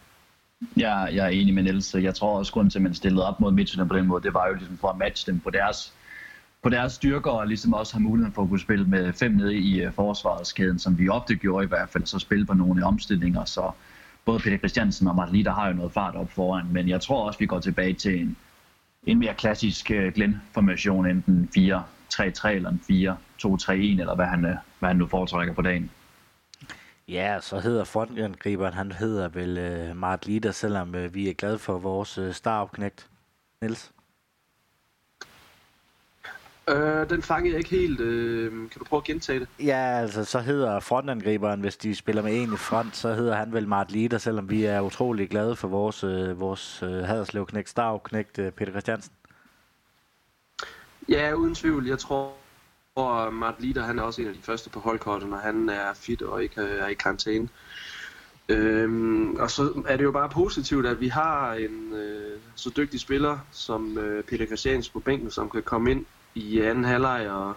Ja, 0.77 0.97
jeg 0.97 1.25
er 1.25 1.29
enig 1.29 1.53
med 1.53 1.63
Niels. 1.63 1.95
Jeg 1.95 2.15
tror 2.15 2.37
også, 2.37 2.53
grunden 2.53 2.69
til, 2.71 2.79
at 2.79 2.83
man 2.83 2.93
stillede 2.93 3.27
op 3.27 3.39
mod 3.39 3.51
Midtjylland 3.51 3.89
på 3.89 3.97
den 3.97 4.07
måde, 4.07 4.23
det 4.23 4.33
var 4.33 4.47
jo 4.47 4.53
ligesom 4.53 4.77
for 4.77 4.87
at 4.87 4.97
matche 4.97 5.31
dem 5.31 5.39
på 5.39 5.49
deres, 5.49 5.93
på 6.63 6.69
deres 6.69 6.93
styrker, 6.93 7.31
og 7.31 7.47
ligesom 7.47 7.73
også 7.73 7.93
have 7.93 8.03
muligheden 8.03 8.33
for 8.33 8.41
at 8.41 8.49
kunne 8.49 8.59
spille 8.59 8.85
med 8.85 9.13
fem 9.13 9.31
nede 9.31 9.55
i 9.55 9.81
øh, 9.81 9.93
forsvarskæden, 9.93 10.79
som 10.79 10.99
vi 10.99 11.09
ofte 11.09 11.35
gjorde 11.35 11.65
i 11.65 11.67
hvert 11.67 11.89
fald, 11.89 12.05
så 12.05 12.19
spille 12.19 12.45
på 12.45 12.53
nogle 12.53 12.85
omstillinger, 12.85 13.45
så 13.45 13.71
både 14.25 14.39
Peter 14.39 14.57
Christiansen 14.57 15.07
og 15.07 15.15
Martin 15.15 15.45
der 15.45 15.51
har 15.51 15.67
jo 15.67 15.73
noget 15.73 15.91
fart 15.91 16.15
op 16.15 16.31
foran, 16.31 16.65
men 16.71 16.89
jeg 16.89 17.01
tror 17.01 17.27
også, 17.27 17.39
vi 17.39 17.45
går 17.45 17.59
tilbage 17.59 17.93
til 17.93 18.21
en, 18.21 18.37
en 19.07 19.19
mere 19.19 19.33
klassisk 19.33 19.91
øh, 19.91 20.13
Glenn-formation, 20.13 21.05
enten 21.05 21.49
4-3-3 21.57 22.47
eller 22.47 22.69
en 22.69 22.81
4 22.87 23.17
4-2-3-1, 23.45 23.71
eller 23.71 24.15
hvad 24.15 24.25
han, 24.25 24.45
uh, 24.45 24.51
hvad 24.79 24.89
han 24.89 24.95
nu 24.95 25.07
foretrækker 25.07 25.53
på 25.53 25.61
dagen. 25.61 25.91
Ja, 27.07 27.39
så 27.41 27.59
hedder 27.59 27.83
frontangriberen, 27.83 28.73
han 28.73 28.91
hedder 28.91 29.27
vel 29.27 29.89
uh, 29.89 29.97
Mart 29.97 30.25
Lider, 30.25 30.51
selvom 30.51 30.95
uh, 30.95 31.13
vi 31.13 31.29
er 31.29 31.33
glade 31.33 31.59
for 31.59 31.77
vores 31.77 32.17
uh, 32.17 32.31
staropknægt. 32.31 33.07
Niels? 33.61 33.91
Øh, 36.69 37.09
den 37.09 37.21
fangede 37.21 37.53
jeg 37.53 37.57
ikke 37.57 37.69
helt. 37.69 37.99
Øh, 37.99 38.51
kan 38.51 38.79
du 38.79 38.85
prøve 38.85 38.99
at 38.99 39.03
gentage 39.03 39.39
det? 39.39 39.47
Ja, 39.59 39.99
altså 40.01 40.25
så 40.25 40.39
hedder 40.39 40.79
frontangriberen, 40.79 41.61
hvis 41.61 41.77
de 41.77 41.95
spiller 41.95 42.21
med 42.21 42.41
en 42.41 42.53
i 42.53 42.57
front, 42.57 42.95
så 42.95 43.13
hedder 43.13 43.35
han 43.35 43.53
vel 43.53 43.67
Mart 43.67 43.91
Lider, 43.91 44.17
selvom 44.17 44.49
vi 44.49 44.63
er 44.63 44.81
utrolig 44.81 45.29
glade 45.29 45.55
for 45.55 45.67
vores, 45.67 46.03
uh, 46.03 46.39
vores 46.39 46.83
uh, 46.83 46.89
Haderslev-knægt, 46.89 47.69
staropknægt 47.69 48.39
uh, 48.39 48.49
Peter 48.49 48.71
Christiansen. 48.71 49.13
Ja, 51.09 51.33
uden 51.33 51.55
tvivl. 51.55 51.87
Jeg 51.87 51.99
tror, 51.99 52.33
og 52.95 53.33
Mart 53.33 53.55
Lider, 53.59 53.83
han 53.83 53.99
er 53.99 54.03
også 54.03 54.21
en 54.21 54.27
af 54.27 54.33
de 54.33 54.41
første 54.41 54.69
på 54.69 54.79
holdkortet, 54.79 55.29
når 55.29 55.37
han 55.37 55.69
er 55.69 55.93
fit 55.93 56.21
og 56.21 56.43
ikke 56.43 56.61
øh, 56.61 56.79
er 56.79 56.87
i 56.87 56.93
karantæne. 56.93 57.49
Øhm, 58.49 59.35
og 59.35 59.51
så 59.51 59.83
er 59.87 59.97
det 59.97 60.03
jo 60.03 60.11
bare 60.11 60.29
positivt, 60.29 60.85
at 60.85 60.99
vi 60.99 61.07
har 61.07 61.53
en 61.53 61.93
øh, 61.93 62.39
så 62.55 62.71
dygtig 62.77 62.99
spiller 62.99 63.39
som 63.51 63.97
øh, 63.97 64.23
Peter 64.23 64.45
Christians 64.45 64.89
på 64.89 64.99
bænken, 64.99 65.31
som 65.31 65.49
kan 65.49 65.63
komme 65.63 65.91
ind 65.91 66.05
i 66.35 66.59
anden 66.59 66.83
halvleg 66.83 67.29
og 67.29 67.55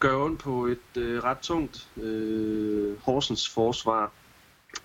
gøre 0.00 0.24
ondt 0.24 0.40
på 0.40 0.66
et 0.66 0.96
øh, 0.96 1.24
ret 1.24 1.38
tungt 1.38 1.88
øh, 1.96 2.96
Horsens 3.02 3.48
forsvar. 3.48 4.10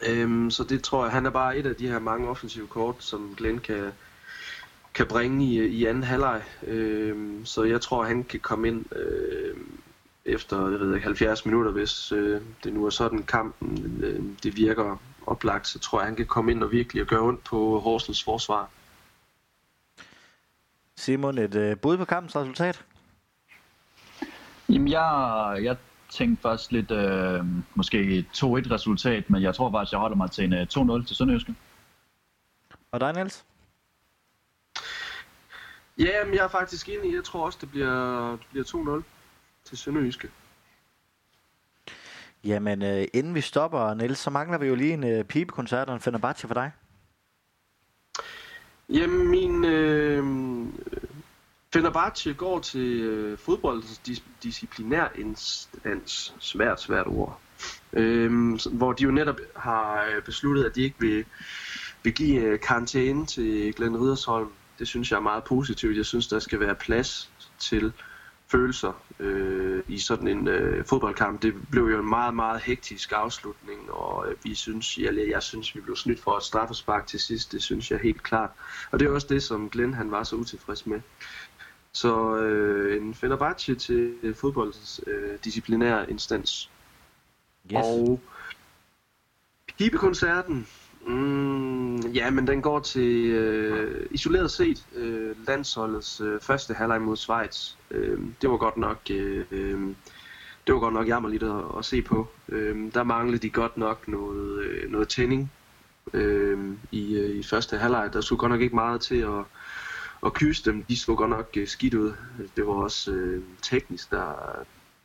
Øhm, 0.10 0.52
så 0.52 0.64
det 0.64 0.84
tror 0.84 1.04
jeg, 1.04 1.14
han 1.14 1.26
er 1.26 1.30
bare 1.30 1.58
et 1.58 1.66
af 1.66 1.76
de 1.76 1.88
her 1.88 2.00
mange 2.00 2.30
offensive 2.30 2.68
kort, 2.68 2.96
som 3.00 3.34
Glenn 3.38 3.60
kan, 3.60 3.92
kan 4.94 5.08
bringe 5.08 5.46
i, 5.46 5.66
i 5.66 5.86
anden 5.86 6.04
halvleg. 6.04 6.44
Øhm, 6.68 7.46
så 7.46 7.64
jeg 7.64 7.82
tror, 7.82 8.04
han 8.04 8.24
kan 8.24 8.40
komme 8.40 8.68
ind 8.68 8.96
øh, 8.96 9.58
efter 10.28 10.70
jeg 10.70 10.80
ved 10.80 10.96
ikke, 10.96 11.06
70 11.06 11.46
minutter, 11.46 11.72
hvis 11.72 12.12
øh, 12.12 12.42
det 12.64 12.74
nu 12.74 12.86
er 12.86 12.90
sådan 12.90 13.24
kampen 13.24 14.04
øh, 14.04 14.24
det 14.44 14.58
virker 14.58 14.98
oplagt, 15.26 15.68
så 15.68 15.80
tror 15.80 16.00
jeg, 16.00 16.06
han 16.06 16.16
kan 16.16 16.26
komme 16.26 16.52
ind 16.52 16.64
og 16.64 16.72
virkelig 16.72 17.02
og 17.02 17.08
gøre 17.08 17.22
ondt 17.22 17.44
på 17.44 17.80
Horsens 17.80 18.24
forsvar. 18.24 18.70
Simon, 20.96 21.38
et 21.38 21.56
øh, 21.56 21.78
bud 21.78 21.98
på 21.98 22.06
kampens 22.06 22.36
resultat? 22.36 22.86
Jamen, 24.70 24.88
jeg, 24.88 25.60
jeg 25.64 25.78
tænkte 26.10 26.42
først 26.42 26.72
lidt, 26.72 26.92
øh, 26.92 27.46
måske 27.76 28.26
2-1 28.34 28.44
resultat, 28.46 29.30
men 29.30 29.42
jeg 29.42 29.56
tror 29.56 29.72
faktisk, 29.72 29.92
jeg 29.92 30.00
holder 30.00 30.18
mig 30.18 30.32
til 30.32 30.44
en 30.44 30.54
øh, 30.54 30.68
2-0 31.02 31.08
til 31.08 31.16
Sønderjyske. 31.16 31.56
Og 32.92 33.00
dig, 33.00 33.14
Niels? 33.14 33.46
Ja, 36.00 36.26
men 36.26 36.34
jeg 36.34 36.44
er 36.44 36.48
faktisk 36.48 36.90
enig. 36.90 37.16
Jeg 37.16 37.24
tror 37.24 37.46
også, 37.46 37.58
det 37.62 37.72
bliver, 37.72 38.30
det 38.32 38.46
bliver 38.52 38.66
2-0 39.00 39.04
til 39.68 39.78
Sønderjyske. 39.78 40.30
Jamen, 42.44 42.82
øh, 42.82 43.08
inden 43.14 43.36
vi 43.36 43.42
stopper, 43.42 43.94
Niels, 43.94 44.20
så 44.20 44.30
mangler 44.30 44.58
vi 44.58 44.68
jo 44.68 44.76
lige 44.76 44.94
en 44.94 45.04
øh, 45.04 45.24
pibekoncert 45.24 45.88
og 45.88 45.96
en 45.96 46.02
Fenerbahce 46.02 46.48
for 46.48 46.54
dig. 46.54 46.72
Jamen, 48.90 49.28
min 49.28 49.66
øh, 49.66 50.24
Fenerbahce 51.74 52.34
går 52.34 52.60
til 52.60 53.02
øh, 53.02 53.38
fodbolddisciplinær 53.38 55.08
instans. 55.16 56.36
Svært, 56.40 56.82
svært 56.82 57.08
ord. 57.08 57.40
Øh, 57.94 58.54
hvor 58.72 58.94
de 58.94 59.04
jo 59.04 59.12
netop 59.12 59.40
har 59.56 60.06
øh, 60.06 60.24
besluttet, 60.24 60.64
at 60.64 60.76
de 60.76 60.82
ikke 60.82 61.00
vil, 61.00 61.26
vil 62.04 62.14
give 62.14 62.42
øh, 62.42 62.60
karantæne 62.60 63.26
til 63.26 63.74
Glenn 63.74 63.98
Ridersholm. 63.98 64.52
Det 64.80 64.88
synes 64.88 65.12
jeg 65.12 65.18
er 65.18 65.22
meget 65.22 65.44
positivt. 65.44 65.98
Jeg 65.98 66.06
synes, 66.06 66.28
der 66.28 66.40
skal 66.40 66.60
være 66.60 66.76
plads 66.76 67.32
til 67.60 67.94
følelser 68.52 69.02
øh, 69.20 69.84
i 69.88 70.00
sådan 70.00 70.28
en 70.28 70.48
øh, 70.48 70.86
fodboldkamp. 70.86 71.42
Det 71.42 71.54
blev 71.72 71.84
jo 71.84 72.00
en 72.00 72.10
meget, 72.10 72.36
meget 72.36 72.62
hektisk 72.62 73.12
afslutning, 73.16 73.92
og 73.92 74.30
øh, 74.30 74.36
vi 74.44 74.56
synes, 74.56 74.98
jeg, 74.98 75.28
jeg 75.30 75.44
synes, 75.44 75.76
vi 75.76 75.82
blev 75.82 75.96
snydt 75.96 76.20
for 76.20 76.38
et 76.38 76.44
straffespark 76.44 77.08
til 77.08 77.20
sidst. 77.20 77.52
Det 77.52 77.64
synes 77.64 77.92
jeg 77.92 78.00
helt 78.00 78.24
klart. 78.24 78.50
Og 78.92 79.00
det 79.00 79.08
er 79.08 79.12
også 79.12 79.28
det, 79.30 79.44
som 79.44 79.70
Glenn 79.70 79.94
han 79.94 80.12
var 80.12 80.24
så 80.24 80.36
utilfreds 80.36 80.86
med. 80.86 81.02
Så 81.92 82.38
øh, 82.38 83.02
en 83.02 83.14
Fenerbahce 83.14 83.76
til 83.76 84.36
fodboldens 84.36 85.02
øh, 85.08 85.38
disciplinær 85.44 86.04
instans. 86.04 86.70
Yes. 87.74 87.80
Og 87.84 88.22
pibekoncerten, 89.78 90.68
Mm, 91.08 91.77
ja, 92.14 92.30
men 92.30 92.48
den 92.48 92.62
går 92.62 92.80
til 92.80 93.26
øh, 93.26 94.06
isoleret 94.12 94.52
set 94.52 94.86
øh, 94.96 95.48
landsholdets 95.48 96.22
øh, 96.22 96.42
første 96.42 96.74
halvleg 96.74 97.02
mod 97.02 97.18
Schweiz. 97.18 97.72
Øh, 97.92 98.20
det 98.42 98.50
var 98.50 98.58
godt 98.58 98.78
nok 98.78 98.98
øh, 99.10 99.46
øh, 99.52 99.82
det 100.68 100.74
var 100.74 100.80
godt 100.80 100.94
nok 100.94 101.08
jammerligt 101.08 101.44
at, 101.44 101.64
at 101.78 101.86
se 101.86 102.02
på. 102.02 102.28
Øh, 102.50 102.94
der 102.94 103.04
manglede 103.04 103.38
de 103.38 103.50
godt 103.50 103.78
nok 103.78 104.08
noget 104.08 104.60
øh, 104.60 104.92
noget 104.92 105.08
tænding 105.08 105.52
øh, 106.14 106.74
i, 106.92 107.16
øh, 107.16 107.36
i 107.36 107.44
første 107.44 107.78
halvleg. 107.78 108.10
Der 108.14 108.22
skulle 108.22 108.40
godt 108.40 108.52
nok 108.52 108.62
ikke 108.62 108.76
meget 108.76 109.02
til 109.02 109.18
at 109.18 109.44
at 110.26 110.34
kysse 110.34 110.72
dem. 110.72 110.84
De 110.84 111.00
så 111.00 111.16
godt 111.16 111.30
nok 111.30 111.50
øh, 111.58 111.68
skidt 111.68 111.94
ud. 111.94 112.14
Det 112.56 112.68
var 112.68 112.74
også 112.74 113.12
øh, 113.12 113.44
teknisk 113.62 114.12
der 114.12 114.34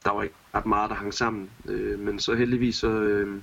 der 0.04 0.10
var 0.10 0.22
ikke 0.22 0.34
ret 0.54 0.66
meget 0.66 0.90
der 0.90 0.96
hang 0.96 1.14
sammen. 1.14 1.50
Øh, 1.68 1.98
men 1.98 2.20
så 2.20 2.34
heldigvis 2.34 2.76
så 2.76 2.88
øh, 2.88 3.40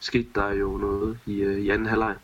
skete 0.00 0.28
der 0.34 0.52
jo 0.52 0.76
noget 0.76 1.18
i, 1.26 1.40
øh, 1.40 1.58
i 1.58 1.70
anden 1.70 1.86
halvleg. 1.86 2.16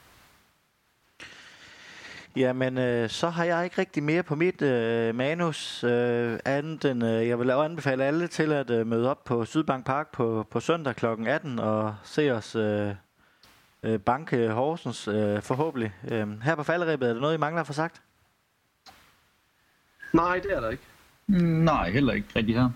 Jamen, 2.36 2.78
øh, 2.78 3.10
så 3.10 3.28
har 3.28 3.44
jeg 3.44 3.64
ikke 3.64 3.78
rigtig 3.78 4.02
mere 4.02 4.22
på 4.22 4.34
mit 4.34 4.62
øh, 4.62 5.14
manus, 5.14 5.84
øh, 5.84 6.38
andet 6.44 6.84
end 6.84 7.04
øh, 7.04 7.28
jeg 7.28 7.38
vil 7.38 7.50
anbefale 7.50 8.04
alle 8.04 8.28
til 8.28 8.52
at 8.52 8.70
øh, 8.70 8.86
møde 8.86 9.10
op 9.10 9.24
på 9.24 9.44
Sydbank 9.44 9.86
Park 9.86 10.12
på, 10.12 10.46
på 10.50 10.60
søndag 10.60 10.96
kl. 10.96 11.06
18 11.06 11.58
og 11.58 11.96
se 12.02 12.30
os 12.30 12.54
øh, 12.54 12.94
øh, 13.82 13.98
banke 13.98 14.48
Horsens 14.48 15.08
øh, 15.08 15.42
forhåbentlig. 15.42 15.92
Øh, 16.08 16.42
her 16.42 16.54
på 16.54 16.62
falderæbet, 16.62 17.08
er 17.08 17.12
der 17.12 17.20
noget, 17.20 17.34
I 17.34 17.38
mangler 17.38 17.60
at 17.60 17.66
få 17.66 17.72
sagt? 17.72 18.02
Nej, 20.12 20.38
det 20.38 20.56
er 20.56 20.60
der 20.60 20.70
ikke. 20.70 20.82
Nej, 21.64 21.90
heller 21.90 22.12
ikke 22.12 22.28
rigtig 22.36 22.54
her. 22.54 22.70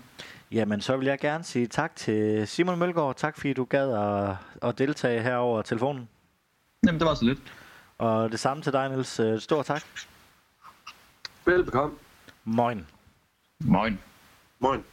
Jamen, 0.51 0.81
så 0.81 0.97
vil 0.97 1.07
jeg 1.07 1.19
gerne 1.19 1.43
sige 1.43 1.67
tak 1.67 1.95
til 1.95 2.47
Simon 2.47 2.79
Mølgaard. 2.79 3.15
Tak 3.15 3.37
fordi 3.37 3.53
du 3.53 3.63
gad 3.63 3.91
at, 3.91 4.35
at 4.69 4.77
deltage 4.77 5.21
her 5.21 5.35
over 5.35 5.61
telefonen. 5.61 6.09
Jamen, 6.85 6.99
det 6.99 7.07
var 7.07 7.13
så 7.13 7.25
lidt. 7.25 7.39
Og 8.01 8.31
det 8.31 8.39
samme 8.39 8.63
til 8.63 8.73
dig, 8.73 8.89
Niels. 8.89 9.19
Øh, 9.19 9.39
Stor 9.39 9.63
tak. 9.63 9.83
Velbekomme. 11.45 11.95
Moin. 12.45 12.87
Moin. 13.59 13.99
Moin. 14.59 14.83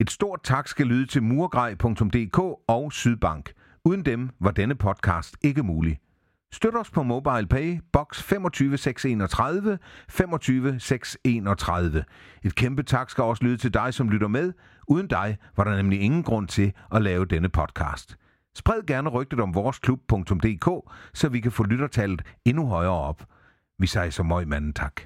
Et 0.00 0.10
stort 0.10 0.40
tak 0.42 0.68
skal 0.68 0.86
lyde 0.86 1.06
til 1.06 1.22
murgrej.dk 1.22 2.38
og 2.68 2.92
Sydbank. 2.92 3.52
Uden 3.84 4.04
dem 4.04 4.30
var 4.40 4.50
denne 4.50 4.74
podcast 4.74 5.36
ikke 5.42 5.62
mulig. 5.62 5.98
Støt 6.52 6.76
os 6.76 6.90
på 6.90 7.02
MobilePay, 7.02 7.80
box 7.92 8.22
25631, 8.22 9.78
25631. 10.08 12.04
Et 12.42 12.54
kæmpe 12.54 12.82
tak 12.82 13.10
skal 13.10 13.24
også 13.24 13.44
lyde 13.44 13.56
til 13.56 13.74
dig, 13.74 13.94
som 13.94 14.08
lytter 14.08 14.28
med. 14.28 14.52
Uden 14.88 15.06
dig 15.08 15.38
var 15.56 15.64
der 15.64 15.76
nemlig 15.76 16.00
ingen 16.00 16.22
grund 16.22 16.48
til 16.48 16.72
at 16.92 17.02
lave 17.02 17.24
denne 17.24 17.48
podcast. 17.48 18.16
Spred 18.58 18.86
gerne 18.86 19.10
rygtet 19.10 19.40
om 19.40 19.54
voresklub.dk, 19.54 20.68
så 21.14 21.28
vi 21.28 21.40
kan 21.40 21.52
få 21.52 21.62
lyttertallet 21.62 22.22
endnu 22.44 22.66
højere 22.66 23.00
op. 23.10 23.22
Vi 23.78 23.86
siger 23.86 24.10
så 24.10 24.22
møg 24.22 24.48
manden 24.48 24.72
tak. 24.72 25.00